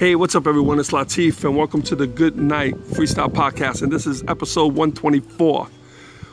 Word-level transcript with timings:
Hey, 0.00 0.14
what's 0.14 0.34
up, 0.34 0.46
everyone? 0.46 0.80
It's 0.80 0.92
Latif, 0.92 1.44
and 1.44 1.54
welcome 1.54 1.82
to 1.82 1.94
the 1.94 2.06
Good 2.06 2.34
Night 2.34 2.74
Freestyle 2.74 3.30
Podcast. 3.30 3.82
And 3.82 3.92
this 3.92 4.06
is 4.06 4.22
episode 4.28 4.68
124. 4.68 5.68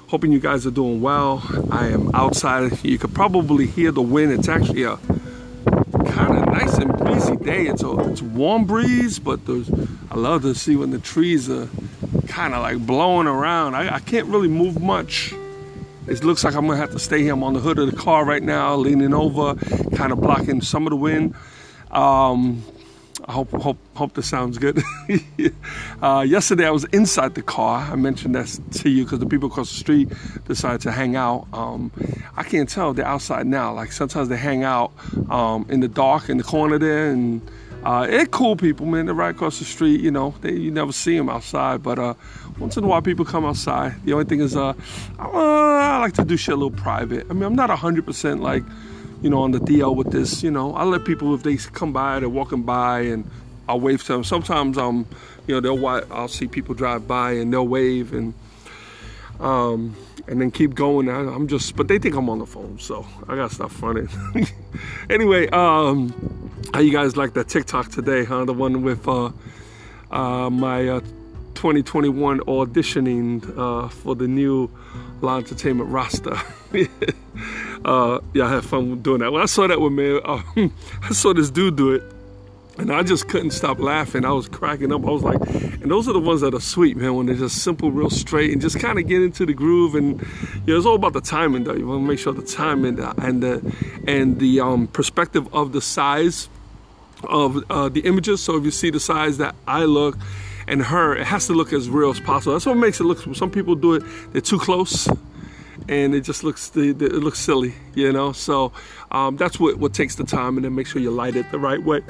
Hoping 0.07 0.31
you 0.31 0.39
guys 0.39 0.65
are 0.65 0.71
doing 0.71 1.01
well. 1.01 1.43
I 1.69 1.87
am 1.87 2.15
outside. 2.15 2.81
You 2.85 2.97
could 2.97 3.13
probably 3.13 3.67
hear 3.67 3.91
the 3.91 4.01
wind. 4.01 4.31
It's 4.31 4.47
actually 4.47 4.83
a 4.83 4.95
kind 4.95 6.37
of 6.37 6.45
nice 6.45 6.77
and 6.77 6.97
breezy 6.97 7.35
day. 7.35 7.67
It's 7.67 7.83
a 7.83 7.91
it's 8.09 8.21
warm 8.21 8.63
breeze, 8.63 9.19
but 9.19 9.45
there's 9.45 9.69
I 10.11 10.15
love 10.15 10.43
to 10.43 10.55
see 10.55 10.77
when 10.77 10.91
the 10.91 10.99
trees 10.99 11.49
are 11.49 11.67
kind 12.29 12.53
of 12.53 12.61
like 12.61 12.77
blowing 12.87 13.27
around. 13.27 13.75
I, 13.75 13.95
I 13.95 13.99
can't 13.99 14.27
really 14.27 14.47
move 14.47 14.81
much. 14.81 15.33
It 16.07 16.23
looks 16.23 16.45
like 16.45 16.55
I'm 16.55 16.67
gonna 16.67 16.77
have 16.77 16.91
to 16.91 16.99
stay 16.99 17.21
here. 17.21 17.33
I'm 17.33 17.43
on 17.43 17.53
the 17.53 17.59
hood 17.59 17.79
of 17.79 17.91
the 17.91 17.97
car 17.97 18.23
right 18.23 18.41
now, 18.41 18.77
leaning 18.77 19.13
over, 19.13 19.55
kind 19.97 20.13
of 20.13 20.21
blocking 20.21 20.61
some 20.61 20.87
of 20.87 20.91
the 20.91 20.95
wind. 20.95 21.35
Um, 21.91 22.63
I 23.27 23.33
hope 23.33 23.51
hope 23.51 23.77
hope 23.93 24.13
this 24.13 24.27
sounds 24.27 24.57
good. 24.57 24.81
uh, 26.01 26.25
yesterday 26.25 26.65
I 26.65 26.71
was 26.71 26.85
inside 26.85 27.35
the 27.35 27.41
car. 27.41 27.79
I 27.91 27.95
mentioned 27.97 28.35
that 28.35 28.57
to 28.75 28.89
you 28.89 29.03
because 29.03 29.19
the 29.19 29.25
people 29.25 29.49
across 29.49 29.69
the 29.69 29.77
street 29.77 30.09
decided 30.45 30.79
to 30.81 30.91
hang 30.91 31.17
out. 31.17 31.45
Um, 31.51 31.91
I 32.37 32.43
can't 32.43 32.69
tell 32.69 32.93
they're 32.93 33.05
outside 33.05 33.45
now. 33.45 33.73
Like 33.73 33.91
sometimes 33.91 34.29
they 34.29 34.37
hang 34.37 34.63
out 34.63 34.93
um, 35.29 35.65
in 35.67 35.81
the 35.81 35.89
dark 35.89 36.29
in 36.29 36.37
the 36.37 36.43
corner 36.43 36.79
there, 36.79 37.11
and 37.11 37.41
uh, 37.83 38.07
they're 38.07 38.27
cool 38.27 38.55
people, 38.55 38.85
man. 38.85 39.07
They're 39.07 39.15
right 39.15 39.35
across 39.35 39.59
the 39.59 39.65
street. 39.65 39.99
You 39.99 40.11
know, 40.11 40.33
they 40.39 40.53
you 40.53 40.71
never 40.71 40.93
see 40.93 41.17
them 41.17 41.27
outside, 41.27 41.83
but 41.83 41.99
uh, 41.99 42.13
once 42.59 42.77
in 42.77 42.85
a 42.85 42.87
while 42.87 43.01
people 43.01 43.25
come 43.25 43.43
outside. 43.43 44.01
The 44.05 44.13
only 44.13 44.25
thing 44.25 44.39
is, 44.39 44.55
uh, 44.55 44.73
I, 45.19 45.25
I 45.25 45.99
like 45.99 46.13
to 46.13 46.23
do 46.23 46.37
shit 46.37 46.53
a 46.53 46.55
little 46.55 46.71
private. 46.71 47.27
I 47.29 47.33
mean, 47.33 47.43
I'm 47.43 47.55
not 47.55 47.69
hundred 47.71 48.05
percent 48.05 48.41
like 48.41 48.63
you 49.21 49.29
know, 49.29 49.41
on 49.41 49.51
the 49.51 49.59
DL 49.59 49.95
with 49.95 50.11
this. 50.11 50.43
You 50.43 50.51
know, 50.51 50.73
I 50.75 50.83
let 50.83 51.05
people 51.05 51.33
if 51.35 51.43
they 51.43 51.57
come 51.57 51.93
by, 51.93 52.19
they're 52.19 52.29
walking 52.29 52.63
by, 52.63 53.01
and 53.01 53.29
I'll 53.67 53.79
wave 53.79 54.03
to 54.03 54.13
them. 54.13 54.23
Sometimes 54.23 54.77
um, 54.77 55.07
you 55.47 55.55
know, 55.55 55.61
they'll 55.61 55.87
I'll 56.11 56.27
see 56.27 56.47
people 56.47 56.75
drive 56.75 57.07
by 57.07 57.31
and 57.33 57.51
they'll 57.51 57.67
wave 57.67 58.13
and 58.13 58.33
um, 59.39 59.95
and 60.27 60.41
then 60.41 60.51
keep 60.51 60.73
going. 60.75 61.09
I'm 61.09 61.47
just, 61.47 61.75
but 61.75 61.87
they 61.87 61.99
think 61.99 62.15
I'm 62.15 62.29
on 62.29 62.39
the 62.39 62.45
phone, 62.45 62.79
so 62.79 63.05
I 63.27 63.35
gotta 63.35 63.53
stop 63.53 63.71
fronting. 63.71 64.09
anyway, 65.09 65.47
um, 65.49 66.13
how 66.73 66.79
you 66.79 66.91
guys 66.91 67.15
like 67.15 67.33
that 67.33 67.47
TikTok 67.47 67.89
today, 67.89 68.25
huh? 68.25 68.45
The 68.45 68.53
one 68.53 68.83
with 68.83 69.07
uh, 69.07 69.31
uh, 70.11 70.49
my 70.49 70.87
uh, 70.87 71.01
2021 71.57 72.39
auditioning 72.41 73.57
uh, 73.57 73.89
for 73.89 74.13
the 74.13 74.27
new 74.27 74.69
Law 75.21 75.37
Entertainment 75.37 75.89
roster. 75.89 76.35
uh, 77.83 78.19
yeah, 78.35 78.45
I 78.45 78.49
had 78.53 78.63
fun 78.63 79.01
doing 79.01 79.21
that. 79.21 79.31
When 79.31 79.41
I 79.41 79.47
saw 79.47 79.65
that 79.65 79.81
one, 79.81 79.95
man, 79.95 80.21
uh, 80.23 80.43
I 81.01 81.13
saw 81.13 81.33
this 81.33 81.49
dude 81.49 81.75
do 81.75 81.93
it. 81.93 82.03
And 82.77 82.93
I 82.93 83.01
just 83.01 83.27
couldn't 83.27 83.51
stop 83.51 83.79
laughing. 83.79 84.23
I 84.23 84.29
was 84.33 84.47
cracking 84.47 84.93
up. 84.93 85.03
I 85.03 85.09
was 85.09 85.23
like, 85.23 85.41
and 85.81 85.89
those 85.89 86.07
are 86.07 86.13
the 86.13 86.19
ones 86.19 86.41
that 86.41 86.53
are 86.53 86.59
sweet, 86.59 86.95
man, 86.95 87.15
when 87.15 87.25
they're 87.25 87.35
just 87.35 87.63
simple, 87.63 87.89
real 87.89 88.11
straight, 88.11 88.51
and 88.51 88.61
just 88.61 88.79
kind 88.79 88.99
of 88.99 89.07
get 89.07 89.23
into 89.23 89.47
the 89.47 89.53
groove. 89.55 89.95
And 89.95 90.21
you 90.21 90.73
know, 90.73 90.77
it's 90.77 90.85
all 90.85 90.93
about 90.93 91.13
the 91.13 91.21
timing, 91.21 91.63
though. 91.63 91.73
You 91.73 91.87
want 91.87 92.03
to 92.03 92.07
make 92.07 92.19
sure 92.19 92.33
the 92.33 92.43
timing 92.43 92.99
and 92.99 93.41
the 93.41 93.75
and 94.05 94.37
the 94.37 94.59
um, 94.59 94.85
perspective 94.85 95.51
of 95.55 95.71
the 95.71 95.81
size 95.81 96.49
of 97.23 97.63
uh, 97.71 97.89
the 97.89 98.01
images. 98.01 98.41
So 98.41 98.57
if 98.57 98.63
you 98.63 98.69
see 98.69 98.91
the 98.91 98.99
size 98.99 99.39
that 99.39 99.55
I 99.67 99.85
look, 99.85 100.15
and 100.67 100.81
her, 100.83 101.15
it 101.15 101.25
has 101.25 101.47
to 101.47 101.53
look 101.53 101.73
as 101.73 101.89
real 101.89 102.09
as 102.09 102.19
possible. 102.19 102.53
That's 102.53 102.65
what 102.65 102.75
makes 102.75 102.99
it 102.99 103.03
look. 103.03 103.19
Some 103.35 103.51
people 103.51 103.75
do 103.75 103.93
it; 103.93 104.03
they're 104.31 104.41
too 104.41 104.59
close, 104.59 105.07
and 105.87 106.13
it 106.13 106.21
just 106.21 106.43
looks 106.43 106.75
it 106.75 106.99
looks 106.99 107.39
silly, 107.39 107.73
you 107.95 108.11
know. 108.11 108.31
So 108.31 108.71
um, 109.11 109.37
that's 109.37 109.59
what 109.59 109.77
what 109.77 109.93
takes 109.93 110.15
the 110.15 110.23
time, 110.23 110.57
and 110.57 110.65
then 110.65 110.75
make 110.75 110.87
sure 110.87 111.01
you 111.01 111.11
light 111.11 111.35
it 111.35 111.49
the 111.51 111.59
right 111.59 111.81
way, 111.81 112.01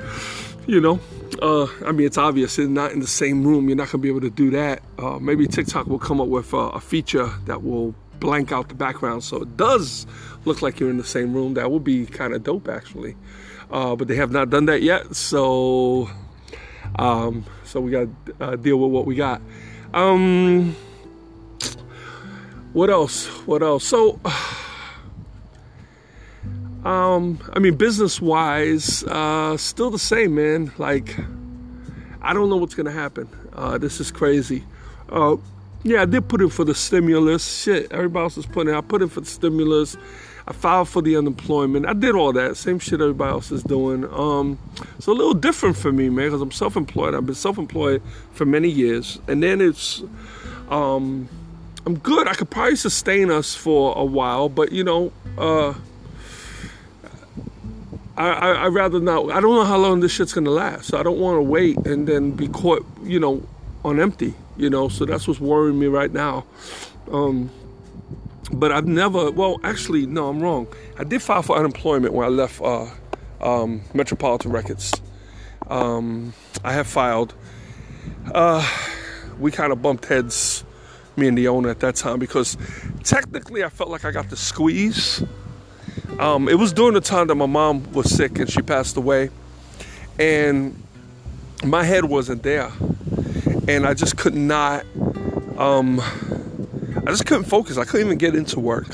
you 0.65 0.81
know. 0.81 0.99
Uh, 1.41 1.67
I 1.85 1.91
mean, 1.91 2.07
it's 2.07 2.17
obvious. 2.17 2.57
It's 2.57 2.69
not 2.69 2.91
in 2.91 2.99
the 2.99 3.07
same 3.07 3.45
room. 3.45 3.67
You're 3.67 3.77
not 3.77 3.91
gonna 3.91 4.01
be 4.01 4.09
able 4.09 4.21
to 4.21 4.29
do 4.29 4.49
that. 4.51 4.81
Uh, 4.97 5.19
maybe 5.19 5.47
TikTok 5.47 5.87
will 5.87 5.99
come 5.99 6.19
up 6.19 6.27
with 6.27 6.53
a 6.53 6.79
feature 6.79 7.31
that 7.45 7.63
will 7.63 7.93
blank 8.19 8.51
out 8.51 8.67
the 8.67 8.73
background 8.73 9.23
so 9.23 9.43
it 9.43 9.57
does 9.57 10.07
look 10.45 10.61
like 10.63 10.79
you're 10.79 10.89
in 10.89 10.97
the 10.97 11.03
same 11.03 11.33
room. 11.33 11.53
That 11.53 11.69
would 11.71 11.83
be 11.83 12.05
kind 12.05 12.33
of 12.33 12.43
dope, 12.43 12.67
actually. 12.67 13.15
Uh, 13.69 13.95
but 13.95 14.07
they 14.07 14.15
have 14.15 14.31
not 14.31 14.49
done 14.49 14.65
that 14.65 14.81
yet. 14.81 15.15
So 15.15 16.09
um, 16.97 17.45
so 17.67 17.81
we 17.81 17.91
got 17.91 18.07
to 18.25 18.35
uh, 18.39 18.55
deal 18.55 18.77
with 18.77 18.91
what 18.91 19.05
we 19.05 19.15
got. 19.15 19.41
Um, 19.93 20.75
what 22.73 22.89
else? 22.89 23.27
What 23.45 23.61
else? 23.61 23.83
So, 23.83 24.19
um, 26.85 27.39
I 27.53 27.59
mean, 27.59 27.75
business 27.75 28.21
wise, 28.21 29.03
uh, 29.03 29.57
still 29.57 29.89
the 29.89 29.99
same, 29.99 30.35
man. 30.35 30.71
Like, 30.77 31.17
I 32.21 32.33
don't 32.33 32.49
know 32.49 32.57
what's 32.57 32.75
gonna 32.75 32.91
happen. 32.91 33.27
Uh, 33.53 33.77
this 33.77 33.99
is 33.99 34.11
crazy. 34.11 34.63
Uh, 35.09 35.37
yeah, 35.87 36.01
I 36.01 36.05
did 36.05 36.27
put 36.27 36.41
in 36.41 36.49
for 36.49 36.65
the 36.65 36.75
stimulus. 36.75 37.63
Shit, 37.63 37.91
everybody 37.91 38.23
else 38.23 38.37
is 38.37 38.45
putting. 38.45 38.73
I 38.73 38.81
put 38.81 39.01
in 39.01 39.09
for 39.09 39.21
the 39.21 39.27
stimulus. 39.27 39.95
I 40.47 40.53
filed 40.53 40.87
for 40.87 41.01
the 41.01 41.17
unemployment. 41.17 41.85
I 41.85 41.93
did 41.93 42.15
all 42.15 42.31
that, 42.33 42.55
same 42.55 42.79
shit 42.79 43.01
everybody 43.01 43.31
else 43.31 43.51
is 43.51 43.63
doing. 43.63 44.05
Um, 44.13 44.57
it's 44.97 45.07
a 45.07 45.11
little 45.11 45.33
different 45.33 45.75
for 45.75 45.91
me, 45.91 46.09
man, 46.09 46.27
because 46.27 46.41
I'm 46.41 46.51
self-employed. 46.51 47.13
I've 47.15 47.25
been 47.25 47.35
self-employed 47.35 48.01
for 48.31 48.45
many 48.45 48.69
years, 48.69 49.19
and 49.27 49.43
then 49.43 49.59
it's, 49.59 50.03
um, 50.69 51.27
I'm 51.85 51.97
good. 51.97 52.29
I 52.29 52.33
could 52.33 52.49
probably 52.49 52.77
sustain 52.77 53.29
us 53.29 53.55
for 53.55 53.97
a 53.97 54.05
while, 54.05 54.47
but 54.47 54.71
you 54.71 54.85
know, 54.85 55.11
uh, 55.37 55.73
I, 58.15 58.29
I 58.29 58.51
I 58.53 58.67
rather 58.67 58.99
not. 58.99 59.29
I 59.31 59.41
don't 59.41 59.53
know 59.53 59.65
how 59.65 59.77
long 59.77 59.99
this 59.99 60.11
shit's 60.11 60.33
gonna 60.33 60.49
last. 60.49 60.87
So 60.87 60.97
I 60.97 61.03
don't 61.03 61.19
want 61.19 61.37
to 61.37 61.41
wait 61.41 61.77
and 61.85 62.07
then 62.07 62.31
be 62.31 62.47
caught, 62.47 62.85
you 63.03 63.19
know, 63.19 63.43
on 63.87 63.99
empty. 63.99 64.33
You 64.57 64.69
know, 64.69 64.89
so 64.89 65.05
that's 65.05 65.27
what's 65.27 65.39
worrying 65.39 65.79
me 65.79 65.87
right 65.87 66.11
now. 66.11 66.45
Um, 67.11 67.49
but 68.51 68.71
I've 68.71 68.87
never, 68.87 69.31
well, 69.31 69.59
actually, 69.63 70.05
no, 70.05 70.29
I'm 70.29 70.41
wrong. 70.41 70.67
I 70.97 71.03
did 71.03 71.21
file 71.21 71.41
for 71.41 71.57
unemployment 71.57 72.13
when 72.13 72.25
I 72.25 72.29
left 72.29 72.61
uh, 72.61 72.87
um, 73.41 73.81
Metropolitan 73.93 74.51
Records. 74.51 74.93
Um, 75.67 76.33
I 76.63 76.73
have 76.73 76.87
filed. 76.87 77.33
Uh, 78.33 78.65
we 79.39 79.51
kind 79.51 79.71
of 79.71 79.81
bumped 79.81 80.05
heads, 80.05 80.63
me 81.15 81.27
and 81.27 81.37
the 81.37 81.47
owner 81.49 81.69
at 81.69 81.81
that 81.81 81.95
time, 81.95 82.19
because 82.19 82.57
technically 83.03 83.63
I 83.63 83.69
felt 83.69 83.89
like 83.89 84.05
I 84.05 84.11
got 84.11 84.29
the 84.29 84.37
squeeze. 84.37 85.23
Um, 86.19 86.47
it 86.47 86.55
was 86.55 86.73
during 86.73 86.93
the 86.93 87.01
time 87.01 87.27
that 87.27 87.35
my 87.35 87.45
mom 87.45 87.91
was 87.91 88.09
sick 88.09 88.39
and 88.39 88.49
she 88.49 88.61
passed 88.61 88.97
away. 88.97 89.29
And 90.19 90.81
my 91.63 91.83
head 91.83 92.05
wasn't 92.05 92.43
there. 92.43 92.71
And 93.67 93.85
I 93.85 93.93
just 93.93 94.17
could 94.17 94.35
not. 94.35 94.85
Um, 95.57 95.99
I 97.05 97.11
just 97.11 97.25
couldn't 97.25 97.45
focus. 97.45 97.77
I 97.77 97.85
couldn't 97.85 98.07
even 98.07 98.17
get 98.17 98.35
into 98.35 98.59
work. 98.59 98.87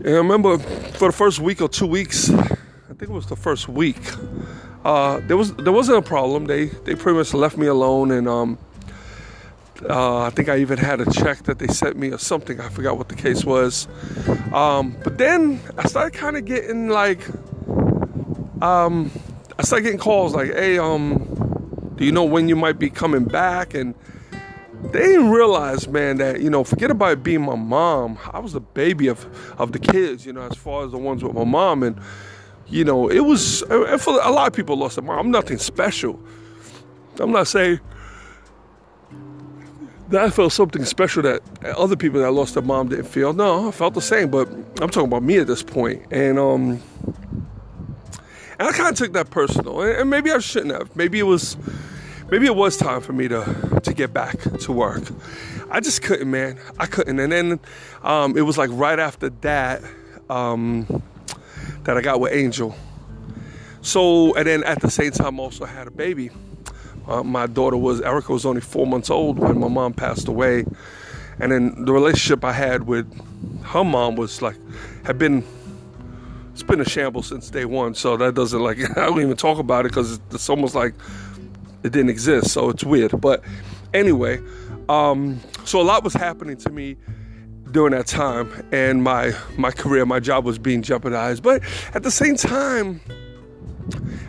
And 0.00 0.08
I 0.08 0.18
remember 0.18 0.58
for 0.58 1.08
the 1.08 1.12
first 1.12 1.40
week 1.40 1.60
or 1.60 1.68
two 1.68 1.86
weeks, 1.86 2.30
I 2.30 2.46
think 2.88 3.02
it 3.02 3.10
was 3.10 3.26
the 3.26 3.36
first 3.36 3.68
week, 3.68 4.00
uh, 4.84 5.20
there 5.26 5.36
was 5.36 5.54
there 5.56 5.72
wasn't 5.72 5.98
a 5.98 6.02
problem. 6.02 6.46
They 6.46 6.66
they 6.66 6.94
pretty 6.94 7.18
much 7.18 7.34
left 7.34 7.58
me 7.58 7.66
alone, 7.66 8.10
and 8.10 8.26
um, 8.26 8.58
uh, 9.88 10.22
I 10.22 10.30
think 10.30 10.48
I 10.48 10.58
even 10.58 10.78
had 10.78 11.00
a 11.00 11.10
check 11.12 11.42
that 11.44 11.58
they 11.58 11.66
sent 11.66 11.96
me 11.96 12.10
or 12.12 12.18
something. 12.18 12.60
I 12.60 12.68
forgot 12.70 12.96
what 12.96 13.08
the 13.08 13.14
case 13.14 13.44
was. 13.44 13.88
Um, 14.52 14.96
but 15.04 15.18
then 15.18 15.60
I 15.76 15.86
started 15.86 16.16
kind 16.18 16.36
of 16.36 16.46
getting 16.46 16.88
like, 16.88 17.20
um, 18.62 19.10
I 19.58 19.62
started 19.62 19.84
getting 19.84 19.98
calls 19.98 20.34
like, 20.34 20.52
"Hey, 20.52 20.78
um, 20.78 21.29
do 22.00 22.06
you 22.06 22.12
know 22.12 22.24
when 22.24 22.48
you 22.48 22.56
might 22.56 22.78
be 22.78 22.88
coming 22.88 23.24
back?" 23.24 23.74
and 23.74 23.94
they 24.82 25.00
didn't 25.00 25.30
realize, 25.30 25.86
man, 25.86 26.16
that 26.16 26.40
you 26.40 26.48
know, 26.48 26.64
forget 26.64 26.90
about 26.90 27.22
being 27.22 27.42
my 27.42 27.54
mom. 27.54 28.18
I 28.32 28.38
was 28.38 28.54
the 28.54 28.60
baby 28.60 29.08
of 29.08 29.26
of 29.58 29.72
the 29.72 29.78
kids, 29.78 30.24
you 30.24 30.32
know, 30.32 30.40
as 30.40 30.56
far 30.56 30.84
as 30.84 30.92
the 30.92 30.98
ones 30.98 31.22
with 31.22 31.34
my 31.34 31.44
mom, 31.44 31.82
and 31.82 32.00
you 32.66 32.84
know, 32.84 33.08
it 33.08 33.20
was. 33.20 33.60
For 33.60 34.18
a 34.22 34.30
lot 34.30 34.46
of 34.48 34.52
people 34.54 34.76
lost 34.76 34.96
their 34.96 35.04
mom. 35.04 35.18
I'm 35.18 35.30
nothing 35.30 35.58
special. 35.58 36.18
I'm 37.18 37.32
not 37.32 37.48
saying 37.48 37.80
that 40.08 40.22
I 40.22 40.30
felt 40.30 40.52
something 40.52 40.84
special 40.86 41.22
that 41.24 41.42
other 41.62 41.96
people 41.96 42.20
that 42.20 42.32
lost 42.32 42.54
their 42.54 42.62
mom 42.62 42.88
didn't 42.88 43.04
feel. 43.04 43.34
No, 43.34 43.68
I 43.68 43.72
felt 43.72 43.92
the 43.92 44.00
same, 44.00 44.30
but 44.30 44.48
I'm 44.80 44.88
talking 44.88 45.04
about 45.08 45.22
me 45.22 45.36
at 45.36 45.46
this 45.46 45.62
point. 45.62 46.02
And 46.10 46.38
um 46.38 46.82
and 48.58 48.68
I 48.68 48.72
kind 48.72 48.90
of 48.90 48.96
took 48.96 49.12
that 49.14 49.30
personal. 49.30 49.80
And 49.82 50.10
maybe 50.10 50.30
I 50.30 50.38
shouldn't 50.38 50.72
have. 50.72 50.94
Maybe 50.96 51.18
it 51.18 51.24
was 51.24 51.56
maybe 52.30 52.46
it 52.46 52.54
was 52.54 52.76
time 52.76 53.00
for 53.00 53.12
me 53.12 53.28
to 53.28 53.80
to 53.82 53.94
get 53.94 54.12
back 54.12 54.38
to 54.60 54.72
work. 54.72 55.02
I 55.70 55.80
just 55.80 56.02
couldn't, 56.02 56.30
man. 56.30 56.58
I 56.78 56.86
couldn't. 56.86 57.18
And 57.18 57.32
then 57.32 57.60
um, 58.02 58.36
it 58.36 58.42
was 58.42 58.58
like 58.58 58.70
right 58.72 58.98
after 58.98 59.30
that 59.40 59.82
um, 60.28 61.02
that 61.84 61.96
I 61.96 62.00
got 62.00 62.20
with 62.20 62.32
Angel. 62.32 62.74
So, 63.82 64.34
and 64.34 64.46
then 64.46 64.64
at 64.64 64.80
the 64.80 64.90
same 64.90 65.12
time, 65.12 65.40
also 65.40 65.64
had 65.64 65.86
a 65.86 65.90
baby. 65.90 66.30
Uh, 67.06 67.22
my 67.22 67.46
daughter 67.46 67.76
was 67.76 68.00
Erica 68.02 68.32
was 68.32 68.44
only 68.44 68.60
four 68.60 68.86
months 68.86 69.10
old 69.10 69.38
when 69.38 69.58
my 69.58 69.68
mom 69.68 69.94
passed 69.94 70.28
away, 70.28 70.64
and 71.38 71.50
then 71.50 71.84
the 71.84 71.92
relationship 71.92 72.44
I 72.44 72.52
had 72.52 72.86
with 72.86 73.06
her 73.64 73.84
mom 73.84 74.16
was 74.16 74.42
like 74.42 74.56
had 75.04 75.18
been 75.18 75.44
it's 76.52 76.62
been 76.62 76.80
a 76.80 76.84
shambles 76.84 77.26
since 77.26 77.48
day 77.48 77.64
one. 77.64 77.94
So 77.94 78.16
that 78.18 78.34
doesn't 78.34 78.60
like 78.62 78.78
I 78.98 79.06
don't 79.06 79.20
even 79.20 79.36
talk 79.36 79.58
about 79.58 79.86
it 79.86 79.88
because 79.88 80.12
it's, 80.12 80.34
it's, 80.34 80.48
almost 80.50 80.74
like 80.74 80.94
it 81.82 81.92
didn't 81.92 82.10
exist. 82.10 82.52
So 82.52 82.70
it's 82.70 82.84
weird. 82.84 83.20
But 83.20 83.42
anyway, 83.94 84.40
um, 84.88 85.40
so 85.64 85.80
a 85.80 85.84
lot 85.84 86.04
was 86.04 86.14
happening 86.14 86.56
to 86.58 86.70
me 86.70 86.96
during 87.70 87.92
that 87.92 88.06
time, 88.06 88.50
and 88.72 89.02
my 89.02 89.32
my 89.56 89.70
career, 89.70 90.04
my 90.04 90.20
job 90.20 90.44
was 90.44 90.58
being 90.58 90.82
jeopardized. 90.82 91.42
But 91.42 91.62
at 91.94 92.02
the 92.02 92.10
same 92.10 92.36
time 92.36 93.00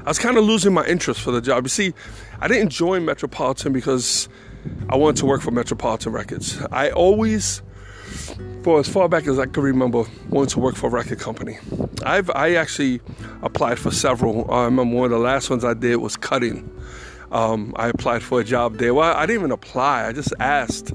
I 0.04 0.10
was 0.10 0.20
kind 0.20 0.38
of 0.38 0.44
losing 0.44 0.74
my 0.74 0.86
interest 0.86 1.22
for 1.22 1.32
the 1.32 1.42
job. 1.42 1.64
You 1.66 1.70
see, 1.70 1.94
I 2.40 2.48
didn't 2.48 2.70
join 2.70 3.06
Metropolitan 3.06 3.72
because 3.72 4.28
I 4.90 4.96
wanted 4.96 5.18
to 5.18 5.26
work 5.26 5.42
for 5.42 5.52
Metropolitan 5.52 6.12
Records. 6.12 6.60
I 6.72 6.90
always, 6.90 7.62
for 8.64 8.80
as 8.80 8.90
far 8.90 9.08
back 9.08 9.28
as 9.28 9.38
I 9.38 9.46
can 9.46 9.62
remember, 9.62 10.04
wanted 10.30 10.50
to 10.52 10.60
work 10.60 10.76
for 10.76 10.88
a 10.88 10.90
record 10.90 11.20
company. 11.20 11.58
I've 12.04 12.30
I 12.32 12.56
actually 12.56 13.02
applied 13.44 13.78
for 13.78 13.92
several. 13.92 14.50
I 14.52 14.66
remember 14.66 14.96
one 14.96 15.06
of 15.06 15.12
the 15.12 15.20
last 15.20 15.50
ones 15.50 15.64
I 15.64 15.74
did 15.74 15.98
was 15.98 16.18
cutting. 16.18 16.70
Um, 17.32 17.74
I 17.78 17.88
applied 17.88 18.24
for 18.24 18.42
a 18.42 18.44
job 18.44 18.78
there. 18.78 18.94
Well, 18.94 19.16
I 19.16 19.26
didn't 19.26 19.40
even 19.40 19.52
apply. 19.52 20.08
I 20.08 20.12
just 20.14 20.34
asked 20.40 20.94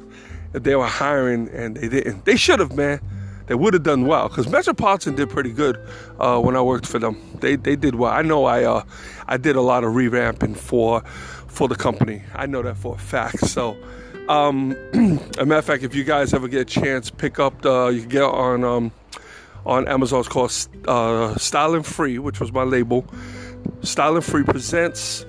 if 0.52 0.62
they 0.62 0.76
were 0.76 0.86
hiring, 0.86 1.48
and 1.48 1.76
they 1.76 1.88
didn't. 1.88 2.24
They 2.24 2.36
should 2.36 2.60
have, 2.60 2.76
man 2.76 3.00
they 3.46 3.54
would 3.54 3.74
have 3.74 3.82
done 3.82 4.06
well 4.06 4.28
because 4.28 4.48
Metropolitan 4.48 5.14
did 5.14 5.30
pretty 5.30 5.52
good 5.52 5.78
uh, 6.18 6.40
when 6.40 6.56
I 6.56 6.62
worked 6.62 6.86
for 6.86 6.98
them. 6.98 7.20
They 7.40 7.56
they 7.56 7.76
did 7.76 7.94
well. 7.94 8.12
I 8.12 8.22
know 8.22 8.44
I 8.44 8.64
uh, 8.64 8.82
I 9.26 9.36
did 9.36 9.56
a 9.56 9.60
lot 9.60 9.84
of 9.84 9.92
revamping 9.94 10.56
for 10.56 11.02
for 11.46 11.68
the 11.68 11.76
company. 11.76 12.22
I 12.34 12.46
know 12.46 12.62
that 12.62 12.76
for 12.76 12.94
a 12.94 12.98
fact. 12.98 13.46
So. 13.46 13.76
Um, 14.28 14.72
a 15.38 15.46
matter 15.46 15.58
of 15.58 15.64
fact, 15.64 15.84
if 15.84 15.94
you 15.94 16.02
guys 16.02 16.34
ever 16.34 16.48
get 16.48 16.62
a 16.62 16.64
chance, 16.64 17.10
pick 17.10 17.38
up 17.38 17.62
the 17.62 17.90
you 17.90 18.00
can 18.00 18.08
get 18.08 18.22
on 18.24 18.64
um, 18.64 18.90
on 19.64 19.86
Amazon. 19.86 20.18
It's 20.18 20.28
called 20.28 20.50
uh, 20.88 21.82
Free, 21.82 22.18
which 22.18 22.40
was 22.40 22.50
my 22.50 22.64
label. 22.64 23.06
Styling 23.82 24.22
Free 24.22 24.42
presents 24.42 25.25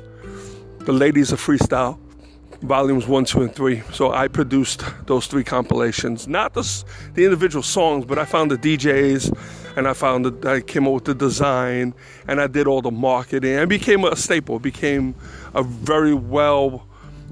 the 0.88 0.94
Ladies 0.94 1.34
of 1.34 1.42
Freestyle 1.42 2.00
volumes 2.62 3.08
one, 3.08 3.26
two, 3.26 3.42
and 3.42 3.54
three. 3.54 3.82
So 3.92 4.14
I 4.14 4.30
produced 4.30 4.86
those 5.06 5.28
three 5.28 5.44
compilations, 5.44 6.30
not 6.30 6.54
the, 6.54 6.64
the 7.14 7.26
individual 7.26 7.62
songs, 7.62 8.06
but 8.06 8.18
I 8.18 8.24
found 8.24 8.52
the 8.52 8.58
DJs 8.58 9.38
and 9.76 9.86
I 9.86 9.92
found 9.92 10.24
that 10.24 10.46
I 10.46 10.62
came 10.62 10.88
up 10.88 10.94
with 10.94 11.04
the 11.04 11.14
design 11.14 11.94
and 12.30 12.40
I 12.40 12.48
did 12.48 12.68
all 12.68 12.82
the 12.82 12.90
marketing 12.90 13.58
and 13.58 13.68
became 13.68 14.06
a 14.06 14.16
staple, 14.16 14.56
it 14.56 14.62
became 14.62 15.14
a 15.54 15.62
very 15.62 16.14
well 16.14 16.88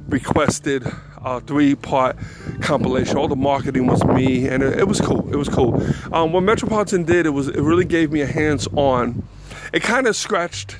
requested 0.10 0.86
uh, 1.24 1.40
three 1.40 1.76
part 1.76 2.18
compilation. 2.60 3.16
All 3.16 3.30
the 3.30 3.38
marketing 3.38 3.88
was 3.88 4.04
me 4.04 4.50
and 4.50 4.64
it, 4.64 4.80
it 4.80 4.88
was 4.90 5.00
cool. 5.00 5.32
It 5.32 5.38
was 5.38 5.48
cool. 5.48 5.82
Um, 6.12 6.34
what 6.34 6.42
Metropolitan 6.42 7.06
did, 7.06 7.26
it 7.26 7.30
was 7.30 7.48
it 7.48 7.62
really 7.62 7.86
gave 7.86 8.12
me 8.12 8.20
a 8.20 8.28
hands 8.28 8.68
on. 8.76 9.26
It 9.72 9.82
kind 9.82 10.08
of 10.08 10.18
scratched 10.18 10.76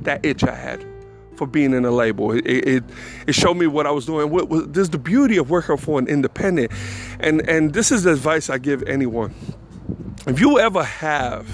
that 0.00 0.24
itch 0.24 0.42
I 0.42 0.54
had 0.54 0.93
for 1.36 1.46
being 1.46 1.72
in 1.72 1.84
a 1.84 1.90
label. 1.90 2.32
It, 2.32 2.46
it, 2.46 2.84
it 3.26 3.34
showed 3.34 3.54
me 3.54 3.66
what 3.66 3.86
I 3.86 3.90
was 3.90 4.06
doing. 4.06 4.30
What, 4.30 4.48
what, 4.48 4.72
there's 4.72 4.90
the 4.90 4.98
beauty 4.98 5.36
of 5.36 5.50
working 5.50 5.76
for 5.76 5.98
an 5.98 6.06
independent, 6.06 6.72
and 7.20 7.46
and 7.48 7.72
this 7.72 7.90
is 7.92 8.04
the 8.04 8.12
advice 8.12 8.50
I 8.50 8.58
give 8.58 8.82
anyone. 8.84 9.34
If 10.26 10.40
you 10.40 10.58
ever 10.58 10.82
have, 10.82 11.46